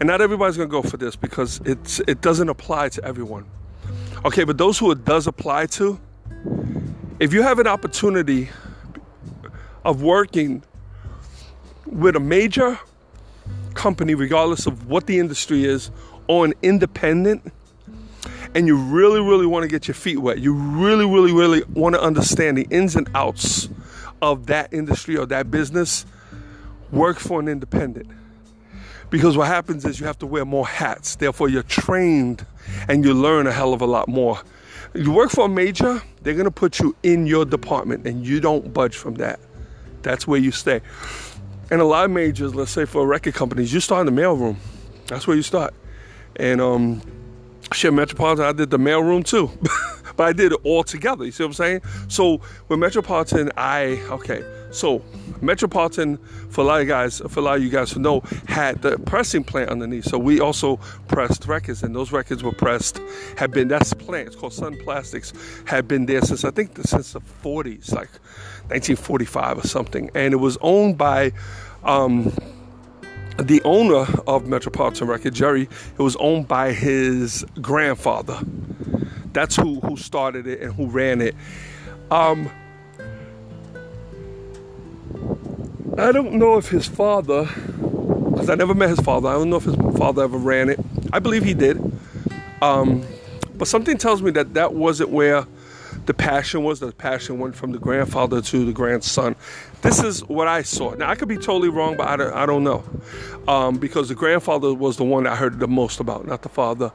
and 0.00 0.06
not 0.06 0.20
everybody's 0.20 0.56
gonna 0.56 0.68
go 0.68 0.82
for 0.82 0.96
this 0.96 1.16
because 1.16 1.60
it's 1.64 2.00
it 2.00 2.20
doesn't 2.20 2.48
apply 2.48 2.90
to 2.90 3.04
everyone. 3.04 3.46
Okay, 4.24 4.44
but 4.44 4.58
those 4.58 4.78
who 4.78 4.90
it 4.90 5.04
does 5.04 5.26
apply 5.26 5.66
to, 5.66 6.00
if 7.20 7.32
you 7.32 7.42
have 7.42 7.58
an 7.58 7.66
opportunity 7.66 8.48
of 9.84 10.02
working 10.02 10.62
with 11.86 12.16
a 12.16 12.20
major 12.20 12.78
company, 13.74 14.14
regardless 14.14 14.66
of 14.66 14.88
what 14.88 15.06
the 15.06 15.18
industry 15.18 15.64
is, 15.64 15.90
or 16.26 16.44
an 16.44 16.52
independent 16.62 17.52
and 18.54 18.66
you 18.66 18.76
really, 18.76 19.20
really 19.20 19.46
want 19.46 19.62
to 19.62 19.68
get 19.68 19.88
your 19.88 19.94
feet 19.94 20.18
wet, 20.18 20.38
you 20.38 20.54
really, 20.54 21.06
really, 21.06 21.32
really 21.32 21.62
want 21.74 21.94
to 21.94 22.00
understand 22.00 22.56
the 22.56 22.66
ins 22.70 22.96
and 22.96 23.08
outs 23.14 23.68
of 24.22 24.46
that 24.46 24.72
industry 24.72 25.16
or 25.16 25.26
that 25.26 25.50
business, 25.50 26.06
work 26.90 27.18
for 27.18 27.40
an 27.40 27.48
independent. 27.48 28.10
Because 29.10 29.36
what 29.36 29.46
happens 29.46 29.84
is 29.84 30.00
you 30.00 30.06
have 30.06 30.18
to 30.18 30.26
wear 30.26 30.44
more 30.44 30.66
hats. 30.66 31.16
Therefore, 31.16 31.48
you're 31.48 31.62
trained 31.62 32.44
and 32.88 33.04
you 33.04 33.14
learn 33.14 33.46
a 33.46 33.52
hell 33.52 33.72
of 33.72 33.80
a 33.80 33.86
lot 33.86 34.08
more. 34.08 34.40
You 34.94 35.12
work 35.12 35.30
for 35.30 35.46
a 35.46 35.48
major, 35.48 36.02
they're 36.22 36.34
going 36.34 36.44
to 36.44 36.50
put 36.50 36.78
you 36.80 36.96
in 37.02 37.26
your 37.26 37.44
department 37.44 38.06
and 38.06 38.26
you 38.26 38.40
don't 38.40 38.72
budge 38.72 38.96
from 38.96 39.14
that. 39.14 39.38
That's 40.02 40.26
where 40.26 40.40
you 40.40 40.50
stay. 40.50 40.80
And 41.70 41.80
a 41.80 41.84
lot 41.84 42.06
of 42.06 42.10
majors, 42.10 42.54
let's 42.54 42.70
say 42.70 42.86
for 42.86 43.06
record 43.06 43.34
companies, 43.34 43.72
you 43.72 43.80
start 43.80 44.06
in 44.06 44.14
the 44.14 44.20
mailroom. 44.20 44.56
That's 45.06 45.26
where 45.26 45.36
you 45.36 45.42
start. 45.42 45.74
And 46.36 46.60
um, 46.60 47.02
Shit, 47.72 47.92
Metropolitan, 47.92 48.44
I 48.44 48.52
did 48.52 48.70
the 48.70 48.78
mailroom 48.78 49.24
too. 49.24 49.50
but 50.18 50.26
I 50.26 50.32
did 50.32 50.52
it 50.52 50.60
all 50.64 50.82
together. 50.82 51.24
You 51.24 51.30
see 51.30 51.44
what 51.44 51.50
I'm 51.50 51.54
saying? 51.54 51.82
So 52.08 52.40
with 52.68 52.78
Metropolitan, 52.78 53.50
I 53.56 54.02
okay. 54.10 54.44
So 54.70 55.02
Metropolitan, 55.40 56.18
for 56.50 56.62
a 56.62 56.64
lot 56.64 56.80
of 56.80 56.88
guys, 56.88 57.22
for 57.28 57.38
a 57.38 57.42
lot 57.42 57.56
of 57.58 57.62
you 57.62 57.70
guys 57.70 57.92
who 57.92 58.00
know, 58.00 58.20
had 58.48 58.82
the 58.82 58.98
pressing 58.98 59.44
plant 59.44 59.70
underneath. 59.70 60.04
So 60.04 60.18
we 60.18 60.40
also 60.40 60.78
pressed 61.06 61.46
records, 61.46 61.84
and 61.84 61.94
those 61.94 62.10
records 62.10 62.42
were 62.42 62.52
pressed. 62.52 63.00
Had 63.36 63.52
been 63.52 63.68
that's 63.68 63.94
plant. 63.94 64.26
It's 64.26 64.36
called 64.36 64.52
Sun 64.52 64.78
Plastics. 64.82 65.32
Had 65.66 65.86
been 65.86 66.06
there 66.06 66.20
since 66.22 66.44
I 66.44 66.50
think 66.50 66.76
since 66.84 67.12
the 67.12 67.20
40s, 67.20 67.92
like 67.92 68.10
1945 68.70 69.58
or 69.58 69.66
something, 69.68 70.10
and 70.14 70.34
it 70.34 70.38
was 70.38 70.58
owned 70.60 70.98
by. 70.98 71.32
Um, 71.84 72.32
the 73.38 73.62
owner 73.64 74.06
of 74.26 74.46
Metropolitan 74.46 75.06
Record, 75.06 75.34
Jerry, 75.34 75.62
it 75.62 75.98
was 75.98 76.16
owned 76.16 76.48
by 76.48 76.72
his 76.72 77.44
grandfather. 77.60 78.38
That's 79.32 79.56
who 79.56 79.80
who 79.80 79.96
started 79.96 80.46
it 80.46 80.60
and 80.60 80.72
who 80.74 80.86
ran 80.86 81.20
it. 81.20 81.34
Um, 82.10 82.50
I 85.96 86.12
don't 86.12 86.34
know 86.34 86.56
if 86.56 86.68
his 86.68 86.86
father, 86.86 87.44
because 87.44 88.50
I 88.50 88.54
never 88.54 88.74
met 88.74 88.88
his 88.88 89.00
father. 89.00 89.28
I 89.28 89.34
don't 89.34 89.50
know 89.50 89.56
if 89.56 89.64
his 89.64 89.76
father 89.96 90.24
ever 90.24 90.38
ran 90.38 90.68
it. 90.68 90.80
I 91.12 91.18
believe 91.18 91.44
he 91.44 91.54
did. 91.54 91.80
Um, 92.62 93.04
but 93.54 93.68
something 93.68 93.96
tells 93.96 94.22
me 94.22 94.30
that 94.32 94.54
that 94.54 94.74
wasn't 94.74 95.10
where 95.10 95.46
the 96.08 96.14
passion 96.14 96.64
was. 96.64 96.80
The 96.80 96.90
passion 96.90 97.38
went 97.38 97.54
from 97.54 97.72
the 97.72 97.78
grandfather 97.78 98.40
to 98.40 98.64
the 98.64 98.72
grandson. 98.72 99.36
This 99.82 100.02
is 100.02 100.24
what 100.24 100.48
I 100.48 100.62
saw. 100.62 100.94
Now, 100.94 101.10
I 101.10 101.14
could 101.14 101.28
be 101.28 101.36
totally 101.36 101.68
wrong, 101.68 101.98
but 101.98 102.08
I 102.08 102.16
don't, 102.16 102.32
I 102.32 102.46
don't 102.46 102.64
know. 102.64 102.82
Um, 103.46 103.76
because 103.76 104.08
the 104.08 104.14
grandfather 104.14 104.72
was 104.72 104.96
the 104.96 105.04
one 105.04 105.26
I 105.26 105.36
heard 105.36 105.60
the 105.60 105.68
most 105.68 106.00
about, 106.00 106.26
not 106.26 106.40
the 106.40 106.48
father. 106.48 106.92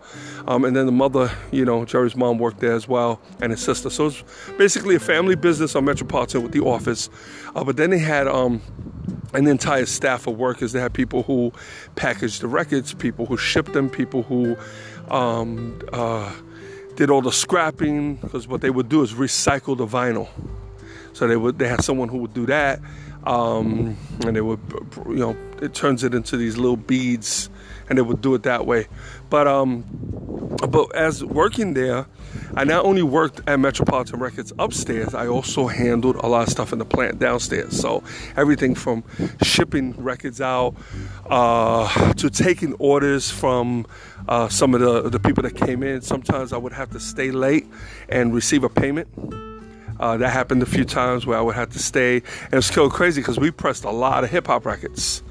Um, 0.47 0.65
and 0.65 0.75
then 0.75 0.87
the 0.87 0.91
mother, 0.91 1.31
you 1.51 1.63
know, 1.63 1.85
Jerry's 1.85 2.15
mom 2.15 2.39
worked 2.39 2.59
there 2.59 2.73
as 2.73 2.87
well, 2.87 3.21
and 3.39 3.51
his 3.51 3.61
sister. 3.61 3.91
So 3.91 4.07
it's 4.07 4.23
basically 4.57 4.95
a 4.95 4.99
family 4.99 5.35
business 5.35 5.75
on 5.75 5.85
Metropolitan 5.85 6.41
with 6.41 6.51
the 6.51 6.61
office. 6.61 7.11
Uh, 7.55 7.63
but 7.63 7.77
then 7.77 7.91
they 7.91 7.99
had 7.99 8.27
um, 8.27 8.63
an 9.35 9.45
entire 9.45 9.85
staff 9.85 10.25
of 10.25 10.39
workers. 10.39 10.71
They 10.71 10.79
had 10.79 10.91
people 10.91 11.21
who 11.21 11.53
packaged 11.95 12.41
the 12.41 12.47
records, 12.47 12.95
people 12.95 13.27
who 13.27 13.37
shipped 13.37 13.73
them, 13.73 13.91
people 13.91 14.23
who. 14.23 14.57
Um, 15.11 15.79
uh, 15.91 16.33
did 16.95 17.09
all 17.09 17.21
the 17.21 17.31
scrapping 17.31 18.15
because 18.15 18.47
what 18.47 18.61
they 18.61 18.69
would 18.69 18.89
do 18.89 19.01
is 19.01 19.13
recycle 19.13 19.77
the 19.77 19.87
vinyl. 19.87 20.27
So 21.13 21.27
they 21.27 21.37
would 21.37 21.59
they 21.59 21.67
had 21.67 21.83
someone 21.83 22.09
who 22.09 22.17
would 22.19 22.33
do 22.33 22.45
that, 22.47 22.79
um, 23.25 23.95
and 24.25 24.35
they 24.35 24.41
would 24.41 24.59
you 25.07 25.15
know 25.15 25.37
it 25.61 25.73
turns 25.73 26.03
it 26.03 26.13
into 26.13 26.37
these 26.37 26.57
little 26.57 26.77
beads, 26.77 27.49
and 27.87 27.97
they 27.97 28.01
would 28.01 28.21
do 28.21 28.33
it 28.33 28.43
that 28.43 28.65
way. 28.65 28.87
But 29.29 29.47
um, 29.47 29.83
but 30.69 30.95
as 30.95 31.23
working 31.23 31.73
there, 31.73 32.05
I 32.55 32.63
not 32.63 32.85
only 32.85 33.03
worked 33.03 33.41
at 33.47 33.59
Metropolitan 33.59 34.19
Records 34.19 34.53
upstairs, 34.59 35.13
I 35.13 35.27
also 35.27 35.67
handled 35.67 36.15
a 36.17 36.27
lot 36.27 36.43
of 36.43 36.49
stuff 36.49 36.73
in 36.73 36.79
the 36.79 36.85
plant 36.85 37.19
downstairs. 37.19 37.79
So 37.79 38.03
everything 38.35 38.75
from 38.75 39.03
shipping 39.41 39.93
records 39.97 40.41
out 40.41 40.75
uh, 41.29 42.13
to 42.13 42.29
taking 42.29 42.73
orders 42.75 43.29
from 43.29 43.85
uh, 44.27 44.47
some 44.49 44.73
of 44.73 44.81
the, 44.81 45.09
the 45.09 45.19
people 45.19 45.43
that 45.43 45.55
came 45.55 45.83
in. 45.83 46.01
Sometimes 46.01 46.53
I 46.53 46.57
would 46.57 46.73
have 46.73 46.91
to 46.91 46.99
stay 46.99 47.31
late 47.31 47.65
and 48.09 48.33
receive 48.33 48.63
a 48.63 48.69
payment. 48.69 49.07
Uh, 49.99 50.17
that 50.17 50.29
happened 50.29 50.61
a 50.61 50.65
few 50.65 50.83
times 50.83 51.25
where 51.25 51.37
I 51.37 51.41
would 51.41 51.55
have 51.55 51.69
to 51.69 51.79
stay, 51.79 52.17
and 52.17 52.53
it's 52.55 52.67
still 52.67 52.89
crazy 52.89 53.21
because 53.21 53.39
we 53.39 53.51
pressed 53.51 53.83
a 53.83 53.91
lot 53.91 54.23
of 54.23 54.29
hip 54.29 54.47
hop 54.47 54.65
records. 54.65 55.23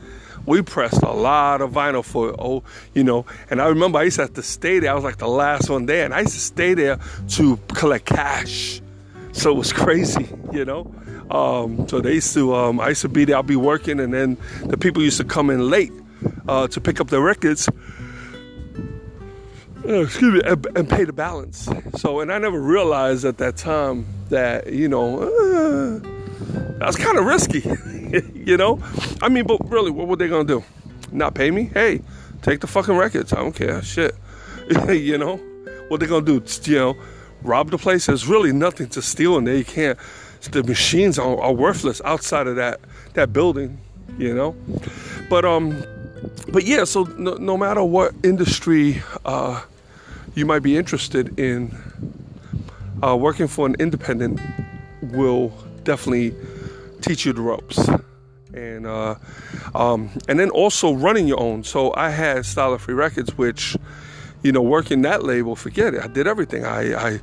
We 0.47 0.63
pressed 0.63 1.03
a 1.03 1.13
lot 1.13 1.61
of 1.61 1.73
vinyl 1.73 2.05
for 2.05 2.31
it, 2.31 2.37
oh, 2.39 2.63
you 2.95 3.05
know. 3.05 3.27
And 3.51 3.61
I 3.61 3.67
remember 3.67 3.99
I 3.99 4.05
used 4.05 4.17
to 4.17 4.23
have 4.23 4.35
to 4.35 4.43
stay 4.43 4.81
there. 4.81 4.91
I 4.91 4.95
was 4.95 5.05
like 5.05 5.19
the 5.19 5.29
last 5.29 5.71
one 5.71 5.87
there, 5.87 6.05
and 6.05 6.13
I 6.13 6.21
used 6.21 6.35
to 6.35 6.41
stay 6.41 6.75
there 6.75 6.99
to 7.31 7.57
collect 7.69 8.07
cash. 8.07 8.81
So 9.33 9.53
it 9.53 9.57
was 9.57 9.73
crazy, 9.85 10.29
you 10.53 10.65
know. 10.65 10.93
Um, 11.31 11.89
so 11.89 12.01
they 12.01 12.15
used 12.15 12.35
to, 12.35 12.55
um, 12.55 12.81
I 12.81 12.91
used 12.91 13.03
to 13.03 13.09
be 13.09 13.25
there. 13.25 13.37
I'd 13.39 13.47
be 13.47 13.57
working, 13.57 14.01
and 14.01 14.13
then 14.13 14.37
the 14.65 14.77
people 14.77 15.03
used 15.03 15.19
to 15.19 15.25
come 15.25 15.49
in 15.51 15.71
late 15.71 15.93
uh, 16.49 16.69
to 16.69 16.81
pick 16.81 17.01
up 17.01 17.09
their 17.09 17.21
records. 17.21 17.69
Uh, 19.85 20.03
excuse 20.03 20.35
me, 20.35 20.41
and, 20.45 20.67
and, 20.77 20.89
pay 20.89 21.05
the 21.05 21.13
balance. 21.13 21.69
So, 21.97 22.21
and 22.21 22.33
I 22.33 22.39
never 22.39 22.61
realized 22.61 23.25
at 23.25 23.39
that 23.39 23.57
time 23.57 24.07
that 24.29 24.73
you 24.73 24.89
know 24.89 25.23
uh, 25.23 25.99
that 26.79 26.87
was 26.87 26.97
kind 26.97 27.19
of 27.19 27.25
risky. 27.25 27.63
you 28.35 28.57
know, 28.57 28.81
I 29.21 29.29
mean, 29.29 29.47
but 29.47 29.69
really, 29.71 29.91
what 29.91 30.07
were 30.07 30.17
they 30.17 30.29
gonna 30.29 30.45
do? 30.45 30.65
Not 31.11 31.35
pay 31.35 31.51
me? 31.51 31.65
Hey, 31.65 32.01
take 32.43 32.61
the 32.61 32.67
fucking 32.67 32.97
records. 32.97 33.33
I 33.33 33.37
don't 33.37 33.55
care. 33.55 33.83
Shit. 33.83 34.15
you 34.89 35.19
know, 35.19 35.37
what 35.89 36.01
they 36.01 36.07
gonna 36.07 36.25
do? 36.25 36.43
You 36.65 36.79
know, 36.79 36.97
rob 37.43 37.71
the 37.71 37.79
place? 37.79 38.07
There's 38.07 38.27
really 38.27 38.53
nothing 38.53 38.89
to 38.91 39.03
steal 39.03 39.37
in 39.39 39.45
there. 39.45 39.57
You 39.57 39.65
can't. 39.65 39.99
The 40.51 40.63
machines 40.63 41.19
are, 41.19 41.41
are 41.41 41.53
worthless 41.53 42.01
outside 42.05 42.47
of 42.47 42.57
that 42.57 42.81
that 43.15 43.33
building. 43.33 43.79
You 44.19 44.35
know, 44.35 44.57
but 45.31 45.45
um, 45.45 45.83
but 46.53 46.65
yeah. 46.65 46.85
So 46.85 47.05
no, 47.17 47.35
no 47.35 47.57
matter 47.57 47.83
what 47.83 48.15
industry 48.23 49.03
uh 49.25 49.63
you 50.35 50.47
might 50.47 50.61
be 50.61 50.77
interested 50.77 51.39
in 51.39 51.77
uh, 53.03 53.17
working 53.17 53.49
for 53.49 53.67
an 53.67 53.77
independent 53.79 54.41
will 55.03 55.49
definitely 55.85 56.35
teach 57.03 57.25
you 57.27 57.33
the 57.33 57.41
ropes. 57.41 57.89
And 58.55 58.87
uh, 58.87 59.15
um, 59.75 60.11
and 60.29 60.39
then 60.39 60.51
also 60.51 60.93
running 60.93 61.27
your 61.27 61.41
own. 61.41 61.65
So 61.65 61.95
i 61.95 62.11
had 62.11 62.45
style 62.45 62.77
free 62.79 62.95
records 62.95 63.37
which 63.39 63.77
you 64.43 64.53
know 64.53 64.61
working 64.61 65.03
that 65.03 65.23
label 65.23 65.57
forget 65.57 65.95
it. 65.95 66.03
I 66.03 66.07
did 66.07 66.27
everything. 66.27 66.65
I, 66.65 66.95
I 66.95 67.21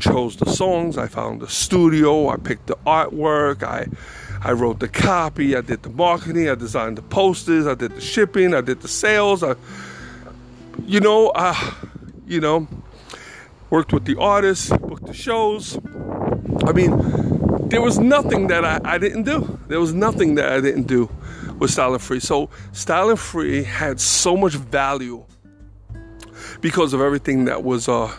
chose 0.00 0.36
the 0.36 0.50
songs. 0.50 0.98
I 0.98 1.06
found 1.06 1.40
the 1.40 1.48
studio. 1.48 2.28
I 2.28 2.36
picked 2.36 2.66
the 2.66 2.76
artwork. 2.86 3.62
I 3.62 3.86
i 4.44 4.50
wrote 4.52 4.80
the 4.80 4.88
copy. 4.88 5.56
I 5.56 5.60
did 5.60 5.84
the 5.84 5.90
marketing. 5.90 6.48
I 6.48 6.56
designed 6.56 6.98
the 6.98 7.02
posters. 7.02 7.66
I 7.66 7.74
did 7.74 7.94
the 7.94 8.00
shipping. 8.00 8.52
I 8.52 8.60
did 8.60 8.80
the 8.80 8.88
sales. 8.88 9.44
I 9.44 9.54
you 10.84 10.98
know 10.98 11.28
uh, 11.28 11.74
you 12.32 12.40
know, 12.40 12.66
worked 13.70 13.92
with 13.92 14.06
the 14.06 14.18
artists, 14.18 14.70
booked 14.70 15.06
the 15.06 15.12
shows. 15.12 15.78
I 16.64 16.72
mean, 16.72 16.90
there 17.72 17.80
was 17.80 17.98
nothing 17.98 18.48
that 18.48 18.66
I, 18.66 18.80
I 18.84 18.98
didn't 18.98 19.22
do. 19.22 19.58
There 19.68 19.80
was 19.80 19.94
nothing 19.94 20.34
that 20.34 20.52
I 20.52 20.60
didn't 20.60 20.82
do 20.82 21.08
with 21.58 21.70
Style 21.70 21.94
and 21.94 22.02
Free. 22.02 22.20
So 22.20 22.50
Style 22.72 23.08
and 23.08 23.18
Free 23.18 23.62
had 23.62 23.98
so 23.98 24.36
much 24.36 24.52
value 24.52 25.24
because 26.60 26.92
of 26.92 27.00
everything 27.00 27.46
that 27.46 27.64
was 27.64 27.88
uh, 27.88 28.14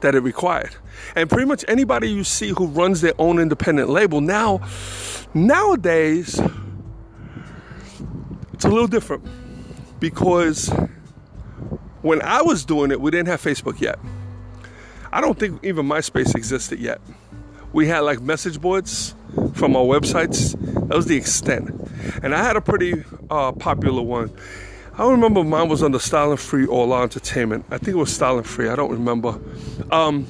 that 0.00 0.14
it 0.14 0.20
required. 0.20 0.76
And 1.16 1.30
pretty 1.30 1.46
much 1.46 1.64
anybody 1.68 2.10
you 2.10 2.22
see 2.22 2.50
who 2.50 2.66
runs 2.66 3.00
their 3.00 3.14
own 3.18 3.38
independent 3.38 3.88
label 3.88 4.20
now, 4.20 4.60
nowadays, 5.32 6.38
it's 8.52 8.66
a 8.66 8.68
little 8.68 8.88
different 8.88 9.24
because 10.00 10.70
when 12.02 12.20
I 12.20 12.42
was 12.42 12.62
doing 12.66 12.90
it, 12.90 13.00
we 13.00 13.10
didn't 13.10 13.28
have 13.28 13.40
Facebook 13.40 13.80
yet. 13.80 13.98
I 15.10 15.22
don't 15.22 15.38
think 15.38 15.64
even 15.64 15.86
MySpace 15.86 16.34
existed 16.34 16.78
yet. 16.78 17.00
We 17.72 17.86
had 17.86 18.00
like 18.00 18.20
message 18.20 18.60
boards 18.60 19.14
from 19.54 19.76
our 19.76 19.84
websites. 19.84 20.58
That 20.88 20.96
was 20.96 21.06
the 21.06 21.16
extent. 21.16 21.70
And 22.22 22.34
I 22.34 22.42
had 22.42 22.56
a 22.56 22.60
pretty 22.60 23.04
uh, 23.30 23.52
popular 23.52 24.02
one. 24.02 24.30
I 24.94 24.98
don't 24.98 25.12
remember 25.12 25.44
mine 25.44 25.68
was 25.68 25.82
under 25.82 25.98
Style 25.98 26.36
Free 26.36 26.66
or 26.66 26.86
Law 26.86 27.02
Entertainment. 27.02 27.64
I 27.70 27.78
think 27.78 27.90
it 27.90 27.98
was 27.98 28.12
Style 28.12 28.42
Free. 28.42 28.68
I 28.68 28.74
don't 28.74 28.90
remember. 28.90 29.38
Um, 29.92 30.26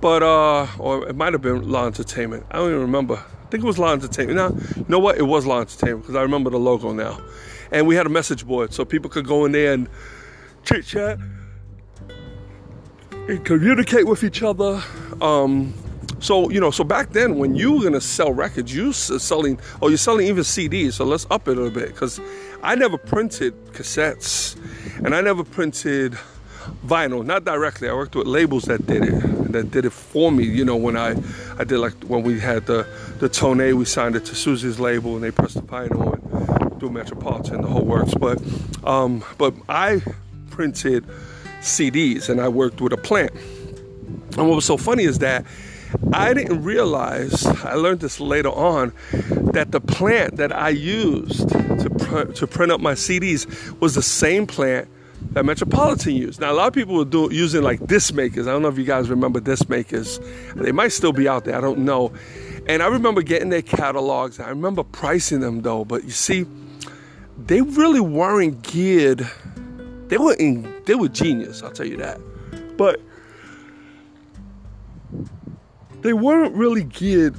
but 0.00 0.22
uh, 0.22 0.66
or 0.78 1.08
it 1.08 1.16
might 1.16 1.34
have 1.34 1.42
been 1.42 1.68
Law 1.68 1.86
Entertainment. 1.86 2.46
I 2.50 2.56
don't 2.56 2.70
even 2.70 2.80
remember. 2.80 3.16
I 3.16 3.46
think 3.50 3.62
it 3.64 3.66
was 3.66 3.78
Law 3.78 3.92
Entertainment. 3.92 4.36
Now, 4.36 4.76
you 4.76 4.86
know 4.88 4.98
what? 4.98 5.18
It 5.18 5.24
was 5.24 5.44
Law 5.44 5.60
Entertainment 5.60 6.02
because 6.02 6.14
I 6.14 6.22
remember 6.22 6.50
the 6.50 6.58
logo 6.58 6.92
now. 6.92 7.20
And 7.72 7.86
we 7.86 7.94
had 7.94 8.06
a 8.06 8.10
message 8.10 8.46
board 8.46 8.72
so 8.72 8.84
people 8.84 9.10
could 9.10 9.26
go 9.26 9.44
in 9.44 9.52
there 9.52 9.74
and 9.74 9.88
chit 10.64 10.86
chat 10.86 11.18
and 13.28 13.44
communicate 13.44 14.06
with 14.06 14.24
each 14.24 14.42
other. 14.42 14.82
Um, 15.20 15.74
so 16.20 16.50
you 16.50 16.60
know, 16.60 16.70
so 16.70 16.84
back 16.84 17.10
then 17.10 17.38
when 17.38 17.54
you 17.54 17.72
were 17.72 17.82
gonna 17.82 18.00
sell 18.00 18.32
records, 18.32 18.74
you 18.74 18.92
selling, 18.92 19.58
or 19.80 19.90
you're 19.90 19.98
selling 19.98 20.26
even 20.26 20.44
CDs. 20.44 20.94
So 20.94 21.04
let's 21.04 21.26
up 21.30 21.48
it 21.48 21.58
a 21.58 21.70
bit 21.70 21.88
because 21.88 22.20
I 22.62 22.74
never 22.74 22.98
printed 22.98 23.54
cassettes, 23.72 24.56
and 25.04 25.14
I 25.14 25.20
never 25.20 25.44
printed 25.44 26.18
vinyl, 26.86 27.24
not 27.24 27.44
directly. 27.44 27.88
I 27.88 27.94
worked 27.94 28.14
with 28.14 28.26
labels 28.26 28.64
that 28.64 28.86
did 28.86 29.04
it, 29.04 29.52
that 29.52 29.70
did 29.70 29.84
it 29.84 29.90
for 29.92 30.30
me. 30.30 30.44
You 30.44 30.64
know, 30.64 30.76
when 30.76 30.96
I, 30.96 31.16
I 31.58 31.64
did 31.64 31.78
like 31.78 31.94
when 32.04 32.22
we 32.22 32.38
had 32.38 32.66
the 32.66 32.86
the 33.18 33.28
Tone, 33.28 33.76
we 33.76 33.84
signed 33.84 34.16
it 34.16 34.24
to 34.26 34.34
Susie's 34.34 34.78
label, 34.78 35.14
and 35.14 35.24
they 35.24 35.30
pressed 35.30 35.54
the 35.54 35.62
vinyl 35.62 36.14
and 36.14 36.30
do 36.80 36.90
Metropolitan, 36.90 37.60
the 37.60 37.68
whole 37.68 37.84
works. 37.84 38.14
But, 38.14 38.42
um, 38.84 39.22
but 39.38 39.54
I 39.68 40.02
printed 40.50 41.04
CDs 41.60 42.28
and 42.28 42.40
I 42.40 42.48
worked 42.48 42.80
with 42.80 42.92
a 42.92 42.96
plant. 42.96 43.32
And 44.36 44.48
what 44.48 44.56
was 44.56 44.64
so 44.64 44.76
funny 44.76 45.04
is 45.04 45.18
that 45.18 45.44
I 46.12 46.34
didn't 46.34 46.62
realize, 46.62 47.46
I 47.46 47.74
learned 47.74 48.00
this 48.00 48.20
later 48.20 48.50
on, 48.50 48.92
that 49.52 49.72
the 49.72 49.80
plant 49.80 50.36
that 50.36 50.54
I 50.54 50.70
used 50.70 51.48
to, 51.48 51.90
pr- 51.98 52.32
to 52.32 52.46
print 52.46 52.72
up 52.72 52.80
my 52.80 52.92
CDs 52.92 53.78
was 53.80 53.94
the 53.94 54.02
same 54.02 54.46
plant 54.46 54.88
that 55.32 55.44
Metropolitan 55.44 56.14
used. 56.14 56.40
Now, 56.40 56.52
a 56.52 56.54
lot 56.54 56.68
of 56.68 56.74
people 56.74 56.94
were 56.94 57.04
do, 57.04 57.28
using 57.32 57.62
like 57.62 57.86
disc 57.86 58.14
makers. 58.14 58.46
I 58.46 58.52
don't 58.52 58.62
know 58.62 58.68
if 58.68 58.78
you 58.78 58.84
guys 58.84 59.10
remember 59.10 59.40
disc 59.40 59.68
makers. 59.68 60.20
They 60.56 60.72
might 60.72 60.92
still 60.92 61.12
be 61.12 61.28
out 61.28 61.44
there, 61.44 61.56
I 61.56 61.60
don't 61.60 61.80
know. 61.80 62.12
And 62.66 62.82
I 62.82 62.86
remember 62.86 63.22
getting 63.22 63.48
their 63.48 63.62
catalogs. 63.62 64.40
I 64.40 64.48
remember 64.48 64.82
pricing 64.82 65.40
them 65.40 65.62
though, 65.62 65.84
but 65.84 66.04
you 66.04 66.10
see, 66.10 66.46
they 67.36 67.60
really 67.60 68.00
weren't 68.00 68.62
geared 68.62 69.28
they 70.10 70.18
were 70.18 70.34
in, 70.34 70.68
they 70.86 70.96
were 70.96 71.08
genius, 71.08 71.62
I'll 71.62 71.70
tell 71.70 71.86
you 71.86 71.96
that. 71.98 72.20
But 72.76 73.00
they 76.02 76.12
weren't 76.12 76.54
really 76.54 76.84
geared 76.84 77.36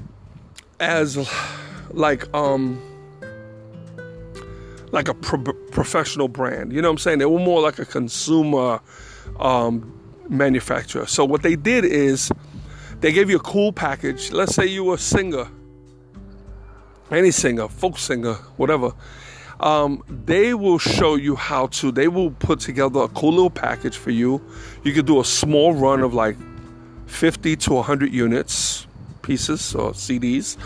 as 0.79 1.17
like 1.91 2.31
um 2.33 2.81
like 4.91 5.07
a 5.07 5.13
pro- 5.13 5.53
professional 5.71 6.27
brand. 6.27 6.73
You 6.73 6.81
know 6.81 6.89
what 6.89 6.93
I'm 6.93 6.97
saying? 6.97 7.19
They 7.19 7.25
were 7.25 7.39
more 7.39 7.61
like 7.61 7.79
a 7.79 7.85
consumer 7.85 8.81
um, 9.39 9.97
manufacturer. 10.27 11.05
So 11.05 11.23
what 11.23 11.43
they 11.43 11.55
did 11.55 11.85
is 11.85 12.29
they 12.99 13.13
gave 13.13 13.29
you 13.29 13.37
a 13.37 13.41
cool 13.41 13.71
package. 13.71 14.33
Let's 14.33 14.53
say 14.53 14.65
you 14.65 14.83
were 14.83 14.95
a 14.95 14.97
singer, 14.97 15.47
any 17.09 17.31
singer, 17.31 17.69
folk 17.69 17.97
singer, 17.97 18.33
whatever 18.57 18.93
um, 19.61 20.03
they 20.07 20.53
will 20.53 20.79
show 20.79 21.15
you 21.15 21.35
how 21.35 21.67
to 21.67 21.91
they 21.91 22.07
will 22.07 22.31
put 22.31 22.59
together 22.59 23.01
a 23.01 23.07
cool 23.09 23.31
little 23.31 23.49
package 23.49 23.95
for 23.95 24.11
you 24.11 24.41
you 24.83 24.91
could 24.91 25.05
do 25.05 25.19
a 25.19 25.25
small 25.25 25.73
run 25.73 26.01
of 26.01 26.13
like 26.13 26.35
50 27.11 27.55
to 27.57 27.73
100 27.73 28.13
units 28.13 28.87
pieces 29.21 29.75
or 29.75 29.91
cds 29.91 30.57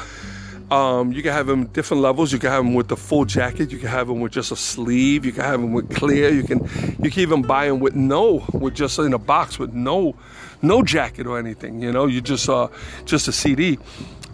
um, 0.72 1.12
you 1.12 1.22
can 1.22 1.32
have 1.32 1.46
them 1.46 1.68
different 1.68 2.02
levels. 2.02 2.34
You 2.34 2.40
can 2.40 2.50
have 2.50 2.64
them 2.64 2.74
with 2.74 2.88
the 2.88 2.98
full 2.98 3.24
jacket. 3.24 3.70
You 3.70 3.78
can 3.78 3.88
have 3.88 4.08
them 4.08 4.20
with 4.20 4.32
just 4.32 4.52
a 4.52 4.56
sleeve. 4.56 5.24
You 5.24 5.32
can 5.32 5.44
have 5.44 5.62
them 5.62 5.74
with 5.74 5.96
clear. 5.96 6.30
You 6.32 6.42
can 6.42 6.68
you 7.04 7.12
can 7.12 7.22
even 7.22 7.44
buy 7.44 7.68
them 7.68 7.80
with 7.80 7.94
no 7.94 8.44
with 8.52 8.74
just 8.74 8.98
in 8.98 9.14
a 9.14 9.20
box 9.20 9.60
with 9.60 9.74
no 9.74 10.16
no 10.64 10.82
jacket 10.82 11.28
or 11.28 11.38
anything 11.38 11.84
you 11.84 11.92
know? 11.92 12.08
You 12.08 12.20
just 12.20 12.50
uh 12.50 12.70
just 13.06 13.28
a 13.28 13.32
cd 13.32 13.78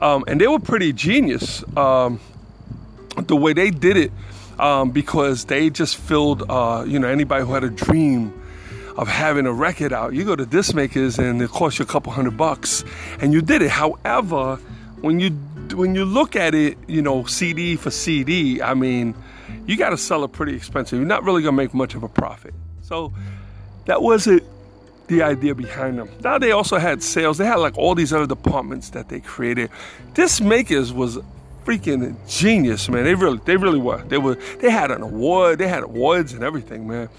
um, 0.01 0.23
and 0.27 0.41
they 0.41 0.47
were 0.47 0.59
pretty 0.59 0.93
genius 0.93 1.63
um, 1.77 2.19
the 3.15 3.35
way 3.35 3.53
they 3.53 3.69
did 3.69 3.97
it 3.97 4.11
um, 4.59 4.89
because 4.89 5.45
they 5.45 5.69
just 5.69 5.95
filled, 5.95 6.43
uh, 6.49 6.83
you 6.87 6.97
know, 6.97 7.07
anybody 7.07 7.45
who 7.45 7.53
had 7.53 7.63
a 7.63 7.69
dream 7.69 8.33
of 8.97 9.07
having 9.07 9.45
a 9.45 9.53
record 9.53 9.93
out. 9.93 10.13
You 10.13 10.25
go 10.25 10.35
to 10.35 10.45
disc 10.45 10.73
makers 10.73 11.19
and 11.19 11.41
it 11.41 11.49
costs 11.49 11.79
you 11.79 11.83
a 11.83 11.87
couple 11.87 12.11
hundred 12.11 12.37
bucks, 12.37 12.83
and 13.19 13.33
you 13.33 13.41
did 13.41 13.61
it. 13.61 13.69
However, 13.69 14.57
when 15.01 15.19
you 15.19 15.31
when 15.75 15.95
you 15.95 16.05
look 16.05 16.35
at 16.35 16.53
it, 16.53 16.77
you 16.87 17.01
know, 17.01 17.25
CD 17.25 17.75
for 17.75 17.91
CD, 17.91 18.61
I 18.61 18.73
mean, 18.73 19.15
you 19.65 19.77
got 19.77 19.91
to 19.91 19.97
sell 19.97 20.23
it 20.23 20.31
pretty 20.31 20.55
expensive. 20.55 20.99
You're 20.99 21.07
not 21.07 21.23
really 21.23 21.41
gonna 21.41 21.57
make 21.57 21.73
much 21.73 21.95
of 21.95 22.03
a 22.03 22.09
profit. 22.09 22.53
So 22.81 23.13
that 23.85 24.01
wasn't 24.01 24.43
the 25.07 25.23
idea 25.23 25.53
behind 25.53 25.97
them. 25.97 26.09
Now 26.23 26.37
they 26.37 26.51
also 26.51 26.77
had 26.77 27.03
sales. 27.03 27.37
They 27.37 27.45
had 27.45 27.55
like 27.55 27.77
all 27.77 27.95
these 27.95 28.13
other 28.13 28.27
departments 28.27 28.89
that 28.91 29.09
they 29.09 29.19
created. 29.19 29.69
Disc 30.13 30.41
makers 30.41 30.93
was 30.93 31.19
freaking 31.65 32.15
genius, 32.27 32.89
man. 32.89 33.03
They 33.03 33.15
really, 33.15 33.39
they 33.45 33.57
really 33.57 33.79
were. 33.79 34.01
They 34.03 34.17
were, 34.17 34.35
they 34.59 34.69
had 34.69 34.91
an 34.91 35.01
award. 35.01 35.59
They 35.59 35.67
had 35.67 35.83
awards 35.83 36.33
and 36.33 36.43
everything, 36.43 36.87
man. 36.87 37.09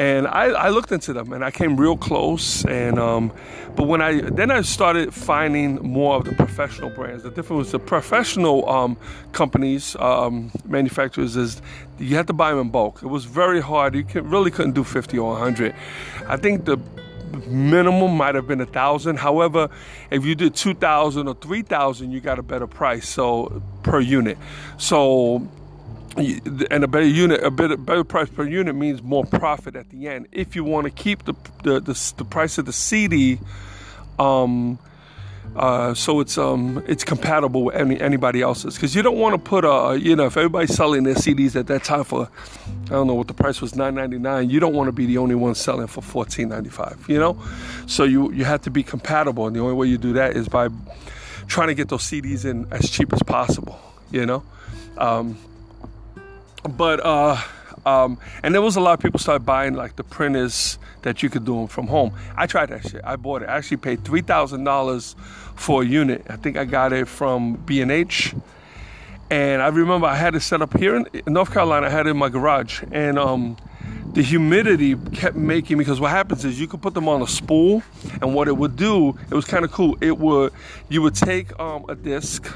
And 0.00 0.26
I, 0.26 0.46
I 0.46 0.68
looked 0.70 0.92
into 0.92 1.12
them 1.12 1.30
and 1.34 1.44
I 1.44 1.50
came 1.50 1.76
real 1.76 1.94
close. 1.94 2.64
And 2.64 2.98
um, 2.98 3.30
but 3.76 3.86
when 3.86 4.00
I 4.00 4.22
then 4.22 4.50
I 4.50 4.62
started 4.62 5.12
finding 5.12 5.74
more 5.76 6.16
of 6.16 6.24
the 6.24 6.34
professional 6.34 6.88
brands. 6.88 7.22
The 7.22 7.30
difference 7.30 7.64
with 7.64 7.72
the 7.72 7.78
professional 7.80 8.66
um, 8.66 8.96
companies, 9.32 9.96
um, 9.96 10.52
manufacturers, 10.64 11.36
is 11.36 11.60
you 11.98 12.16
had 12.16 12.26
to 12.28 12.32
buy 12.32 12.48
them 12.48 12.60
in 12.60 12.70
bulk. 12.70 13.02
It 13.02 13.08
was 13.08 13.26
very 13.26 13.60
hard. 13.60 13.94
You 13.94 14.04
can, 14.04 14.30
really 14.30 14.50
couldn't 14.50 14.72
do 14.72 14.84
50 14.84 15.18
or 15.18 15.32
100. 15.32 15.74
I 16.26 16.38
think 16.38 16.64
the 16.64 16.78
minimum 17.46 18.16
might 18.16 18.34
have 18.36 18.48
been 18.48 18.62
a 18.62 18.66
thousand. 18.66 19.18
However, 19.18 19.68
if 20.10 20.24
you 20.24 20.34
did 20.34 20.54
two 20.54 20.72
thousand 20.72 21.28
or 21.28 21.34
three 21.34 21.60
thousand, 21.60 22.10
you 22.10 22.20
got 22.20 22.38
a 22.38 22.42
better 22.42 22.66
price 22.66 23.06
so 23.06 23.62
per 23.82 24.00
unit. 24.00 24.38
So 24.78 25.46
and 26.16 26.84
a 26.84 26.88
better 26.88 27.06
unit, 27.06 27.42
a 27.42 27.50
better, 27.50 27.76
better 27.76 28.04
price 28.04 28.28
per 28.28 28.44
unit 28.44 28.74
means 28.74 29.02
more 29.02 29.24
profit 29.24 29.76
at 29.76 29.90
the 29.90 30.08
end. 30.08 30.28
If 30.32 30.56
you 30.56 30.64
want 30.64 30.84
to 30.84 30.90
keep 30.90 31.24
the 31.24 31.34
the, 31.62 31.80
the, 31.80 32.12
the 32.16 32.24
price 32.24 32.58
of 32.58 32.66
the 32.66 32.72
CD, 32.72 33.38
um, 34.18 34.78
uh, 35.56 35.94
so 35.94 36.20
it's 36.20 36.38
um 36.38 36.82
it's 36.86 37.02
compatible 37.02 37.64
with 37.64 37.74
any 37.74 38.00
anybody 38.00 38.40
else's. 38.40 38.74
Because 38.74 38.94
you 38.94 39.02
don't 39.02 39.18
want 39.18 39.34
to 39.34 39.38
put 39.38 39.64
a 39.64 39.98
you 39.98 40.14
know 40.14 40.26
if 40.26 40.36
everybody's 40.36 40.74
selling 40.74 41.02
their 41.02 41.14
CDs 41.14 41.56
at 41.56 41.66
that 41.66 41.82
time 41.82 42.04
for 42.04 42.28
I 42.86 42.90
don't 42.90 43.06
know 43.06 43.14
what 43.14 43.26
the 43.26 43.34
price 43.34 43.60
was 43.60 43.74
nine 43.74 43.96
ninety 43.96 44.18
nine 44.18 44.48
you 44.48 44.60
don't 44.60 44.74
want 44.74 44.88
to 44.88 44.92
be 44.92 45.06
the 45.06 45.18
only 45.18 45.34
one 45.34 45.54
selling 45.56 45.88
for 45.88 46.02
fourteen 46.02 46.50
ninety 46.50 46.70
five 46.70 47.04
you 47.08 47.18
know? 47.18 47.42
So 47.86 48.04
you 48.04 48.30
you 48.32 48.44
have 48.44 48.62
to 48.62 48.70
be 48.70 48.84
compatible 48.84 49.46
and 49.48 49.56
the 49.56 49.60
only 49.60 49.74
way 49.74 49.88
you 49.88 49.98
do 49.98 50.12
that 50.12 50.36
is 50.36 50.48
by 50.48 50.68
trying 51.48 51.68
to 51.68 51.74
get 51.74 51.88
those 51.88 52.02
CDs 52.02 52.44
in 52.44 52.66
as 52.72 52.88
cheap 52.88 53.12
as 53.12 53.22
possible 53.24 53.80
you 54.12 54.26
know? 54.26 54.44
Um, 54.98 55.36
but 56.62 57.04
uh 57.04 57.36
um, 57.86 58.18
and 58.42 58.54
there 58.54 58.62
was 58.62 58.76
a 58.76 58.80
lot 58.80 58.94
of 58.94 59.00
people 59.00 59.18
started 59.18 59.46
buying 59.46 59.74
like 59.74 59.96
the 59.96 60.04
printers 60.04 60.78
that 61.02 61.22
you 61.22 61.30
could 61.30 61.44
do 61.44 61.56
them 61.56 61.66
from 61.66 61.86
home. 61.86 62.12
I 62.36 62.46
tried 62.46 62.68
that 62.70 62.88
shit. 62.88 63.00
I 63.04 63.16
bought 63.16 63.42
it. 63.42 63.48
I 63.48 63.56
actually 63.56 63.78
paid 63.78 64.04
three 64.04 64.20
thousand 64.20 64.64
dollars 64.64 65.16
for 65.56 65.82
a 65.82 65.86
unit. 65.86 66.26
I 66.28 66.36
think 66.36 66.56
I 66.56 66.64
got 66.64 66.92
it 66.92 67.08
from 67.08 67.54
B 67.54 67.80
and 67.80 67.90
H. 67.90 68.34
And 69.30 69.62
I 69.62 69.68
remember 69.68 70.06
I 70.06 70.16
had 70.16 70.34
it 70.34 70.40
set 70.40 70.60
up 70.60 70.76
here 70.76 70.96
in 70.96 71.06
North 71.26 71.52
Carolina. 71.52 71.86
I 71.86 71.90
had 71.90 72.06
it 72.06 72.10
in 72.10 72.16
my 72.16 72.28
garage, 72.28 72.82
and 72.90 73.16
um, 73.16 73.56
the 74.12 74.22
humidity 74.22 74.96
kept 75.12 75.36
making 75.36 75.78
because 75.78 76.00
what 76.00 76.10
happens 76.10 76.44
is 76.44 76.60
you 76.60 76.66
could 76.66 76.82
put 76.82 76.94
them 76.94 77.08
on 77.08 77.22
a 77.22 77.28
spool, 77.28 77.82
and 78.20 78.34
what 78.34 78.48
it 78.48 78.56
would 78.56 78.74
do, 78.74 79.16
it 79.30 79.34
was 79.34 79.44
kind 79.44 79.64
of 79.64 79.70
cool. 79.70 79.96
It 80.00 80.18
would 80.18 80.52
you 80.88 81.00
would 81.02 81.14
take 81.14 81.58
um, 81.60 81.86
a 81.88 81.94
disc 81.94 82.52